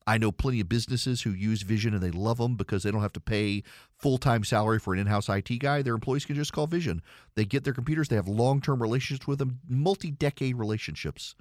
I 0.08 0.18
know 0.18 0.32
plenty 0.32 0.62
of 0.62 0.70
businesses 0.70 1.24
who 1.24 1.32
use 1.32 1.64
Vision 1.64 1.94
and 1.94 2.02
they 2.02 2.12
love 2.12 2.38
them 2.38 2.56
because 2.56 2.84
they 2.84 2.92
don't 2.92 3.02
have 3.02 3.12
to 3.14 3.20
pay 3.20 3.64
full-time 3.98 4.46
salary 4.46 4.80
for 4.80 4.94
an 4.94 5.02
in-house 5.02 5.28
IT 5.28 5.60
guy. 5.60 5.82
Their 5.82 5.96
employees 5.96 6.24
can 6.24 6.38
just 6.38 6.54
call 6.54 6.66
Vision. 6.66 7.02
They 7.36 7.44
get 7.44 7.66
their 7.66 7.74
computers. 7.74 8.08
They 8.08 8.16
have 8.16 8.30
long-term 8.30 8.82
relationships 8.82 9.28
with 9.28 9.40
them, 9.40 9.60
multi-decade 9.68 10.56
relationships. 10.56 11.36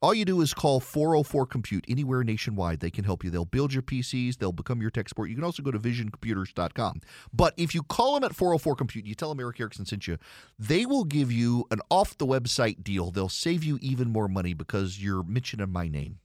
All 0.00 0.14
you 0.14 0.24
do 0.24 0.40
is 0.42 0.54
call 0.54 0.78
404 0.78 1.46
Compute 1.46 1.84
anywhere 1.88 2.22
nationwide. 2.22 2.78
They 2.78 2.90
can 2.90 3.02
help 3.02 3.24
you. 3.24 3.30
They'll 3.30 3.44
build 3.44 3.72
your 3.72 3.82
PCs, 3.82 4.38
they'll 4.38 4.52
become 4.52 4.80
your 4.80 4.92
tech 4.92 5.08
support. 5.08 5.28
You 5.28 5.34
can 5.34 5.42
also 5.42 5.60
go 5.60 5.72
to 5.72 5.78
visioncomputers.com. 5.78 7.00
But 7.32 7.54
if 7.56 7.74
you 7.74 7.82
call 7.82 8.14
them 8.14 8.22
at 8.22 8.36
404 8.36 8.76
Compute, 8.76 9.06
you 9.06 9.16
tell 9.16 9.28
them 9.28 9.40
Erick 9.40 9.58
Erickson 9.58 9.86
sent 9.86 10.06
you, 10.06 10.16
they 10.56 10.86
will 10.86 11.04
give 11.04 11.32
you 11.32 11.66
an 11.72 11.80
off 11.90 12.16
the 12.16 12.26
website 12.26 12.84
deal. 12.84 13.10
They'll 13.10 13.28
save 13.28 13.64
you 13.64 13.76
even 13.82 14.10
more 14.10 14.28
money 14.28 14.54
because 14.54 15.02
you're 15.02 15.24
mentioning 15.24 15.70
my 15.70 15.88
name. 15.88 16.20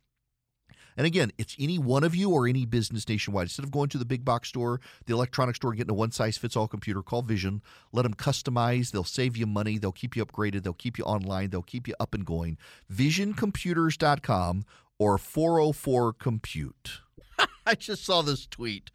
And 0.97 1.07
again, 1.07 1.31
it's 1.37 1.55
any 1.59 1.77
one 1.77 2.03
of 2.03 2.15
you 2.15 2.31
or 2.31 2.47
any 2.47 2.65
business 2.65 3.07
nationwide. 3.07 3.45
Instead 3.45 3.65
of 3.65 3.71
going 3.71 3.89
to 3.89 3.97
the 3.97 4.05
big 4.05 4.23
box 4.23 4.49
store, 4.49 4.79
the 5.05 5.13
electronic 5.13 5.55
store, 5.55 5.73
getting 5.73 5.91
a 5.91 5.95
one 5.95 6.11
size 6.11 6.37
fits 6.37 6.55
all 6.55 6.67
computer, 6.67 7.01
call 7.01 7.21
Vision. 7.21 7.61
Let 7.91 8.03
them 8.03 8.13
customize. 8.13 8.91
They'll 8.91 9.03
save 9.03 9.37
you 9.37 9.45
money. 9.45 9.77
They'll 9.77 9.91
keep 9.91 10.15
you 10.15 10.25
upgraded. 10.25 10.63
They'll 10.63 10.73
keep 10.73 10.97
you 10.97 11.03
online. 11.05 11.49
They'll 11.49 11.61
keep 11.61 11.87
you 11.87 11.95
up 11.99 12.13
and 12.13 12.25
going. 12.25 12.57
VisionComputers.com 12.91 14.65
or 14.99 15.17
404 15.17 16.13
Compute. 16.13 17.01
I 17.65 17.75
just 17.75 18.05
saw 18.05 18.21
this 18.21 18.45
tweet. 18.45 18.91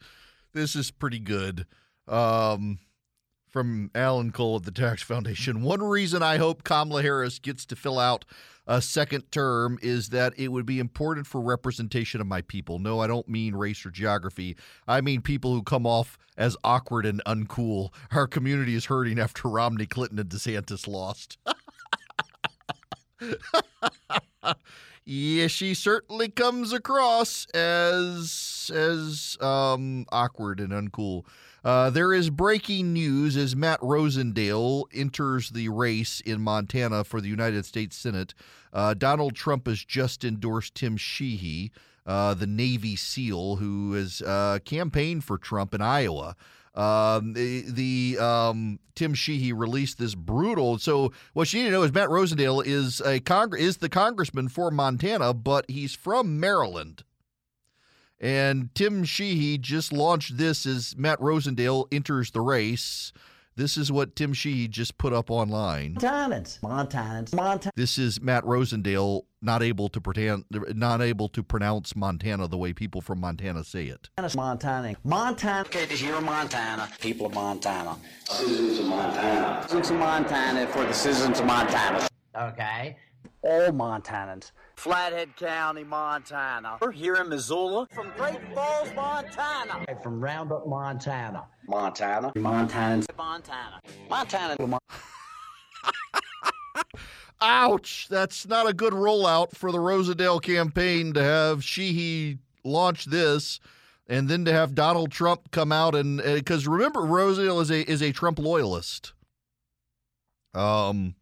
This 0.52 0.74
is 0.74 0.90
pretty 0.90 1.18
good. 1.18 1.66
Um, 2.06 2.78
from 3.58 3.90
Alan 3.92 4.30
Cole 4.30 4.54
of 4.54 4.62
the 4.62 4.70
Tax 4.70 5.02
Foundation. 5.02 5.62
One 5.62 5.82
reason 5.82 6.22
I 6.22 6.36
hope 6.36 6.62
Kamala 6.62 7.02
Harris 7.02 7.40
gets 7.40 7.66
to 7.66 7.74
fill 7.74 7.98
out 7.98 8.24
a 8.68 8.80
second 8.80 9.32
term 9.32 9.80
is 9.82 10.10
that 10.10 10.32
it 10.38 10.52
would 10.52 10.64
be 10.64 10.78
important 10.78 11.26
for 11.26 11.40
representation 11.40 12.20
of 12.20 12.28
my 12.28 12.42
people. 12.42 12.78
No, 12.78 13.00
I 13.00 13.08
don't 13.08 13.28
mean 13.28 13.56
race 13.56 13.84
or 13.84 13.90
geography. 13.90 14.56
I 14.86 15.00
mean 15.00 15.22
people 15.22 15.54
who 15.54 15.64
come 15.64 15.88
off 15.88 16.16
as 16.36 16.56
awkward 16.62 17.04
and 17.04 17.20
uncool. 17.26 17.92
Our 18.12 18.28
community 18.28 18.76
is 18.76 18.84
hurting 18.84 19.18
after 19.18 19.48
Romney, 19.48 19.86
Clinton, 19.86 20.20
and 20.20 20.28
DeSantis 20.28 20.86
lost. 20.86 21.36
yeah, 25.04 25.48
she 25.48 25.74
certainly 25.74 26.28
comes 26.28 26.72
across 26.72 27.44
as 27.46 28.70
as 28.72 29.36
um, 29.40 30.06
awkward 30.12 30.60
and 30.60 30.70
uncool. 30.70 31.24
Uh, 31.64 31.90
there 31.90 32.12
is 32.12 32.30
breaking 32.30 32.92
news 32.92 33.36
as 33.36 33.56
Matt 33.56 33.80
Rosendale 33.80 34.84
enters 34.92 35.50
the 35.50 35.68
race 35.68 36.20
in 36.20 36.40
Montana 36.40 37.04
for 37.04 37.20
the 37.20 37.28
United 37.28 37.64
States 37.64 37.96
Senate. 37.96 38.34
Uh, 38.72 38.94
Donald 38.94 39.34
Trump 39.34 39.66
has 39.66 39.84
just 39.84 40.24
endorsed 40.24 40.74
Tim 40.74 40.96
Sheehy, 40.96 41.72
uh, 42.06 42.34
the 42.34 42.46
Navy 42.46 42.96
SEAL, 42.96 43.56
who 43.56 43.92
has 43.94 44.22
uh, 44.22 44.58
campaigned 44.64 45.24
for 45.24 45.36
Trump 45.36 45.74
in 45.74 45.82
Iowa. 45.82 46.36
Um, 46.74 47.32
the, 47.32 47.64
the 47.66 48.18
um, 48.24 48.78
Tim 48.94 49.12
Sheehy 49.12 49.52
released 49.52 49.98
this 49.98 50.14
brutal. 50.14 50.78
So 50.78 51.12
what 51.32 51.52
you 51.52 51.60
need 51.60 51.66
to 51.66 51.72
know 51.72 51.82
is 51.82 51.92
Matt 51.92 52.08
Rosendale 52.08 52.64
is 52.64 53.00
a 53.00 53.18
Cong- 53.18 53.56
is 53.58 53.78
the 53.78 53.88
congressman 53.88 54.48
for 54.48 54.70
Montana, 54.70 55.34
but 55.34 55.68
he's 55.68 55.96
from 55.96 56.38
Maryland. 56.38 57.02
And 58.20 58.74
Tim 58.74 59.04
Sheehy 59.04 59.58
just 59.58 59.92
launched 59.92 60.36
this 60.36 60.66
as 60.66 60.96
Matt 60.96 61.20
Rosendale 61.20 61.86
enters 61.92 62.32
the 62.32 62.40
race. 62.40 63.12
This 63.54 63.76
is 63.76 63.90
what 63.90 64.14
Tim 64.14 64.32
Sheehy 64.32 64.68
just 64.68 64.98
put 64.98 65.12
up 65.12 65.32
online. 65.32 65.96
Montanans, 65.96 66.60
Montanans, 66.60 67.34
Montana. 67.34 67.72
This 67.74 67.98
is 67.98 68.20
Matt 68.20 68.44
Rosendale 68.44 69.22
not 69.42 69.64
able 69.64 69.88
to 69.88 70.00
pretend, 70.00 70.44
not 70.50 71.02
able 71.02 71.28
to 71.30 71.42
pronounce 71.42 71.96
Montana 71.96 72.46
the 72.46 72.56
way 72.56 72.72
people 72.72 73.00
from 73.00 73.20
Montana 73.20 73.64
say 73.64 73.86
it. 73.86 74.10
Montana. 74.36 74.94
Montana. 75.02 75.62
Okay, 75.62 75.86
to 75.86 75.94
hear 75.94 76.20
Montana. 76.20 76.88
People 77.00 77.26
of 77.26 77.34
Montana. 77.34 77.96
Citizens 78.26 78.78
of 78.78 78.86
Montana. 78.86 79.62
Citizens 79.62 79.90
of 79.90 79.96
Montana 79.96 80.66
for 80.68 80.84
the 80.84 80.94
citizens 80.94 81.40
of 81.40 81.46
Montana. 81.46 82.08
Okay. 82.36 82.96
All 83.42 83.70
Montanans. 83.70 84.52
Flathead 84.76 85.34
County, 85.36 85.84
Montana. 85.84 86.78
We're 86.80 86.92
here 86.92 87.16
in 87.16 87.28
Missoula. 87.28 87.88
From 87.92 88.12
Great 88.16 88.38
Falls, 88.54 88.92
Montana. 88.94 89.84
From 90.02 90.20
Roundup, 90.20 90.68
Montana. 90.68 91.46
Montana. 91.66 92.32
Montanans. 92.34 93.06
Montana. 93.16 93.80
Montana. 94.08 94.56
Ouch! 97.40 98.08
That's 98.10 98.46
not 98.46 98.68
a 98.68 98.72
good 98.72 98.92
rollout 98.92 99.54
for 99.54 99.70
the 99.70 99.78
Rosendale 99.78 100.42
campaign 100.42 101.12
to 101.12 101.22
have 101.22 101.62
Sheehy 101.62 102.38
launch 102.64 103.04
this, 103.04 103.60
and 104.08 104.28
then 104.28 104.44
to 104.44 104.52
have 104.52 104.74
Donald 104.74 105.12
Trump 105.12 105.50
come 105.50 105.70
out 105.70 105.94
and 105.94 106.20
because 106.22 106.66
uh, 106.66 106.72
remember 106.72 107.00
Rosendale 107.00 107.62
is 107.62 107.70
a 107.70 107.88
is 107.88 108.02
a 108.02 108.12
Trump 108.12 108.38
loyalist. 108.40 109.12
Um, 110.54 111.14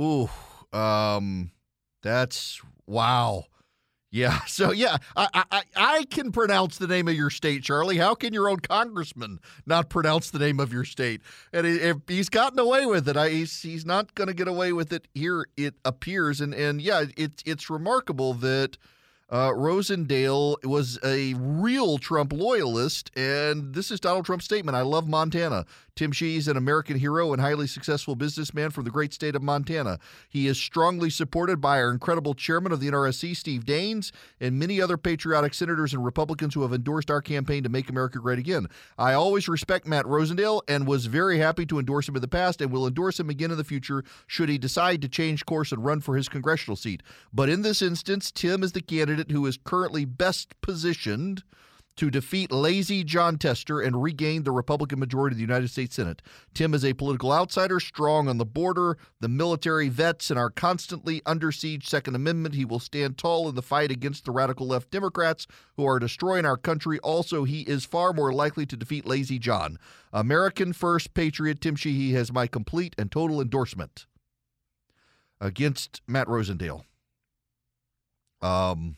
ooh, 0.00 0.30
um, 0.72 1.50
that's 2.02 2.60
wow. 2.86 3.44
Yeah. 4.10 4.40
So 4.46 4.72
yeah, 4.72 4.96
I, 5.16 5.44
I 5.50 5.62
I 5.76 6.04
can 6.10 6.32
pronounce 6.32 6.76
the 6.76 6.86
name 6.86 7.08
of 7.08 7.14
your 7.14 7.30
state, 7.30 7.62
Charlie. 7.62 7.98
How 7.98 8.14
can 8.14 8.34
your 8.34 8.48
own 8.48 8.58
congressman 8.60 9.38
not 9.64 9.88
pronounce 9.88 10.30
the 10.30 10.38
name 10.38 10.58
of 10.60 10.72
your 10.72 10.84
state? 10.84 11.22
And 11.52 11.66
if 11.66 11.96
he's 12.08 12.28
gotten 12.28 12.58
away 12.58 12.84
with 12.84 13.08
it, 13.08 13.16
I, 13.16 13.28
he's 13.30 13.62
he's 13.62 13.86
not 13.86 14.14
going 14.14 14.28
to 14.28 14.34
get 14.34 14.48
away 14.48 14.72
with 14.72 14.92
it 14.92 15.06
here. 15.14 15.46
It 15.56 15.74
appears, 15.84 16.40
and 16.40 16.52
and 16.52 16.82
yeah, 16.82 17.04
it's 17.16 17.42
it's 17.46 17.70
remarkable 17.70 18.34
that 18.34 18.76
uh, 19.30 19.50
Rosendale 19.50 20.62
was 20.64 20.98
a 21.04 21.34
real 21.34 21.98
Trump 21.98 22.32
loyalist, 22.32 23.10
and 23.16 23.74
this 23.74 23.90
is 23.90 24.00
Donald 24.00 24.26
Trump's 24.26 24.44
statement. 24.44 24.76
I 24.76 24.82
love 24.82 25.08
Montana. 25.08 25.64
Tim 26.00 26.12
Sheehy 26.12 26.36
is 26.38 26.48
an 26.48 26.56
American 26.56 26.98
hero 26.98 27.34
and 27.34 27.42
highly 27.42 27.66
successful 27.66 28.14
businessman 28.14 28.70
from 28.70 28.84
the 28.84 28.90
great 28.90 29.12
state 29.12 29.36
of 29.36 29.42
Montana. 29.42 29.98
He 30.30 30.46
is 30.46 30.56
strongly 30.56 31.10
supported 31.10 31.60
by 31.60 31.78
our 31.78 31.90
incredible 31.90 32.32
chairman 32.32 32.72
of 32.72 32.80
the 32.80 32.88
NRSC, 32.88 33.36
Steve 33.36 33.66
Daines, 33.66 34.10
and 34.40 34.58
many 34.58 34.80
other 34.80 34.96
patriotic 34.96 35.52
senators 35.52 35.92
and 35.92 36.02
Republicans 36.02 36.54
who 36.54 36.62
have 36.62 36.72
endorsed 36.72 37.10
our 37.10 37.20
campaign 37.20 37.62
to 37.64 37.68
make 37.68 37.90
America 37.90 38.18
great 38.18 38.38
again. 38.38 38.66
I 38.96 39.12
always 39.12 39.46
respect 39.46 39.86
Matt 39.86 40.06
Rosendale 40.06 40.62
and 40.66 40.86
was 40.86 41.04
very 41.04 41.36
happy 41.36 41.66
to 41.66 41.78
endorse 41.78 42.08
him 42.08 42.16
in 42.16 42.22
the 42.22 42.28
past 42.28 42.62
and 42.62 42.72
will 42.72 42.86
endorse 42.86 43.20
him 43.20 43.28
again 43.28 43.50
in 43.50 43.58
the 43.58 43.62
future 43.62 44.02
should 44.26 44.48
he 44.48 44.56
decide 44.56 45.02
to 45.02 45.08
change 45.10 45.44
course 45.44 45.70
and 45.70 45.84
run 45.84 46.00
for 46.00 46.16
his 46.16 46.30
congressional 46.30 46.76
seat. 46.76 47.02
But 47.30 47.50
in 47.50 47.60
this 47.60 47.82
instance, 47.82 48.32
Tim 48.32 48.62
is 48.62 48.72
the 48.72 48.80
candidate 48.80 49.30
who 49.30 49.44
is 49.44 49.58
currently 49.62 50.06
best 50.06 50.58
positioned 50.62 51.42
to 51.96 52.10
defeat 52.10 52.50
lazy 52.50 53.04
Jon 53.04 53.36
Tester 53.36 53.80
and 53.80 54.02
regain 54.02 54.42
the 54.42 54.52
Republican 54.52 54.98
majority 54.98 55.34
of 55.34 55.36
the 55.36 55.42
United 55.42 55.68
States 55.68 55.96
Senate. 55.96 56.22
Tim 56.54 56.72
is 56.72 56.84
a 56.84 56.94
political 56.94 57.32
outsider, 57.32 57.78
strong 57.78 58.28
on 58.28 58.38
the 58.38 58.46
border, 58.46 58.96
the 59.20 59.28
military 59.28 59.88
vets, 59.88 60.30
and 60.30 60.38
our 60.38 60.50
constantly 60.50 61.20
under 61.26 61.52
siege 61.52 61.88
Second 61.88 62.14
Amendment. 62.14 62.54
He 62.54 62.64
will 62.64 62.78
stand 62.78 63.18
tall 63.18 63.48
in 63.48 63.54
the 63.54 63.62
fight 63.62 63.90
against 63.90 64.24
the 64.24 64.30
radical 64.30 64.66
left 64.66 64.90
Democrats 64.90 65.46
who 65.76 65.86
are 65.86 65.98
destroying 65.98 66.46
our 66.46 66.56
country. 66.56 66.98
Also, 67.00 67.44
he 67.44 67.62
is 67.62 67.84
far 67.84 68.12
more 68.12 68.32
likely 68.32 68.64
to 68.66 68.76
defeat 68.76 69.06
lazy 69.06 69.38
Jon. 69.38 69.78
American 70.12 70.72
first 70.72 71.14
patriot 71.14 71.60
Tim 71.60 71.76
Sheehy 71.76 72.12
has 72.12 72.32
my 72.32 72.46
complete 72.46 72.94
and 72.96 73.12
total 73.12 73.40
endorsement 73.40 74.06
against 75.40 76.02
Matt 76.06 76.26
Rosendale. 76.26 76.84
Um, 78.42 78.96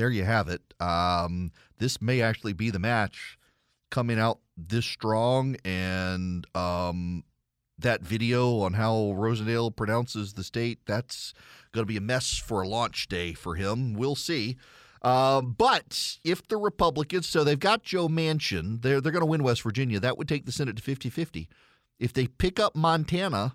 there 0.00 0.08
you 0.08 0.24
have 0.24 0.48
it. 0.48 0.62
Um, 0.80 1.52
this 1.76 2.00
may 2.00 2.22
actually 2.22 2.54
be 2.54 2.70
the 2.70 2.78
match 2.78 3.38
coming 3.90 4.18
out 4.18 4.38
this 4.56 4.86
strong, 4.86 5.56
and 5.62 6.46
um, 6.54 7.22
that 7.78 8.00
video 8.00 8.60
on 8.60 8.72
how 8.72 8.94
Rosendale 9.14 9.76
pronounces 9.76 10.32
the 10.32 10.42
state 10.42 10.78
that's 10.86 11.34
going 11.72 11.82
to 11.82 11.88
be 11.88 11.98
a 11.98 12.00
mess 12.00 12.38
for 12.38 12.62
a 12.62 12.68
launch 12.68 13.08
day 13.08 13.34
for 13.34 13.56
him. 13.56 13.92
We'll 13.92 14.14
see. 14.14 14.56
Um, 15.02 15.54
but 15.58 16.16
if 16.24 16.48
the 16.48 16.56
Republicans, 16.56 17.26
so 17.26 17.44
they've 17.44 17.60
got 17.60 17.82
Joe 17.82 18.08
Manchin, 18.08 18.80
they're, 18.80 19.02
they're 19.02 19.12
going 19.12 19.20
to 19.20 19.26
win 19.26 19.42
West 19.42 19.60
Virginia. 19.60 20.00
That 20.00 20.16
would 20.16 20.28
take 20.28 20.46
the 20.46 20.52
Senate 20.52 20.76
to 20.76 20.82
50 20.82 21.10
50. 21.10 21.46
If 21.98 22.14
they 22.14 22.26
pick 22.26 22.58
up 22.58 22.74
Montana, 22.74 23.54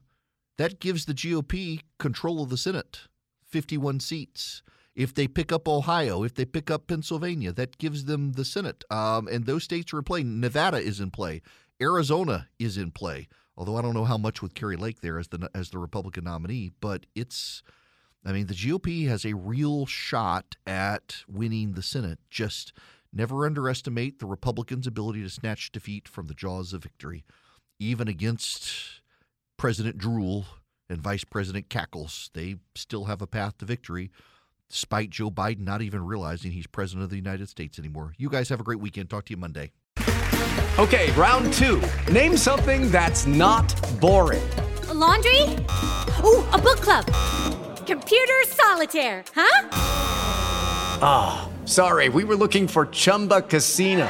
that 0.60 0.80
gives 0.80 1.06
the 1.06 1.14
GOP 1.16 1.82
control 1.98 2.44
of 2.44 2.50
the 2.50 2.58
Senate, 2.58 3.08
51 3.50 4.00
seats. 4.00 4.62
If 4.96 5.14
they 5.14 5.28
pick 5.28 5.52
up 5.52 5.68
Ohio, 5.68 6.24
if 6.24 6.36
they 6.36 6.46
pick 6.46 6.72
up 6.72 6.88
Pennsylvania, 6.88 7.52
that 7.52 7.78
gives 7.78 8.06
them 8.06 8.34
the 8.34 8.46
Senate. 8.46 8.84
Um, 8.90 9.28
and 9.28 9.46
those 9.46 9.64
states 9.64 9.94
are 9.94 9.98
in 9.98 10.06
play. 10.06 10.24
Nevada 10.24 10.78
is 10.78 11.00
in 11.00 11.12
play. 11.12 11.42
Arizona 11.82 12.48
is 12.60 12.78
in 12.78 12.92
play. 12.92 13.28
Although 13.58 13.78
I 13.78 13.82
don't 13.82 13.94
know 13.94 14.06
how 14.06 14.18
much 14.18 14.42
with 14.42 14.54
Kari 14.54 14.78
Lake 14.78 15.02
there 15.02 15.20
as 15.20 15.30
the 15.30 15.50
as 15.54 15.70
the 15.70 15.80
Republican 15.80 16.24
nominee, 16.26 16.72
but 16.80 17.06
it's. 17.16 17.64
I 18.28 18.32
mean, 18.32 18.48
the 18.48 18.56
GOP 18.56 19.08
has 19.08 19.24
a 19.24 19.36
real 19.36 19.86
shot 19.86 20.56
at 20.66 21.18
winning 21.28 21.74
the 21.74 21.84
Senate. 21.84 22.18
Just 22.32 22.74
never 23.14 23.46
underestimate 23.46 24.18
the 24.18 24.26
Republicans' 24.26 24.88
ability 24.88 25.22
to 25.22 25.30
snatch 25.30 25.72
defeat 25.72 26.08
from 26.08 26.26
the 26.26 26.34
jaws 26.34 26.74
of 26.74 26.82
victory, 26.82 27.24
even 27.80 28.08
against 28.08 29.02
President 29.58 29.98
Drool 29.98 30.46
and 30.90 31.02
Vice 31.02 31.24
President 31.24 31.70
Cackles. 31.70 32.32
They 32.34 32.56
still 32.74 33.06
have 33.06 33.22
a 33.22 33.28
path 33.28 33.60
to 33.60 33.66
victory 33.66 34.10
despite 34.70 35.10
Joe 35.10 35.32
Biden 35.32 35.62
not 35.62 35.82
even 35.82 36.06
realizing 36.06 36.52
he's 36.52 36.68
president 36.68 37.04
of 37.04 37.10
the 37.10 37.16
United 37.16 37.50
States 37.50 37.80
anymore. 37.80 38.14
You 38.18 38.30
guys 38.30 38.50
have 38.50 38.60
a 38.60 38.64
great 38.64 38.80
weekend. 38.80 39.10
Talk 39.10 39.26
to 39.26 39.34
you 39.34 39.38
Monday. 39.38 39.72
Okay, 40.78 41.12
round 41.14 41.54
two. 41.54 41.82
Name 42.12 42.36
something 42.36 42.92
that's 42.92 43.26
not 43.26 43.74
boring. 44.02 44.44
A 44.90 44.94
laundry? 44.94 45.42
Ooh, 46.24 46.44
a 46.52 46.58
book 46.58 46.82
club. 46.82 47.06
Computer 47.88 48.44
solitaire, 48.48 49.24
huh? 49.34 49.70
Ah, 51.02 51.48
oh, 51.48 51.66
sorry, 51.66 52.10
we 52.10 52.24
were 52.24 52.36
looking 52.36 52.68
for 52.68 52.88
Chumba 52.88 53.42
Casino. 53.42 54.10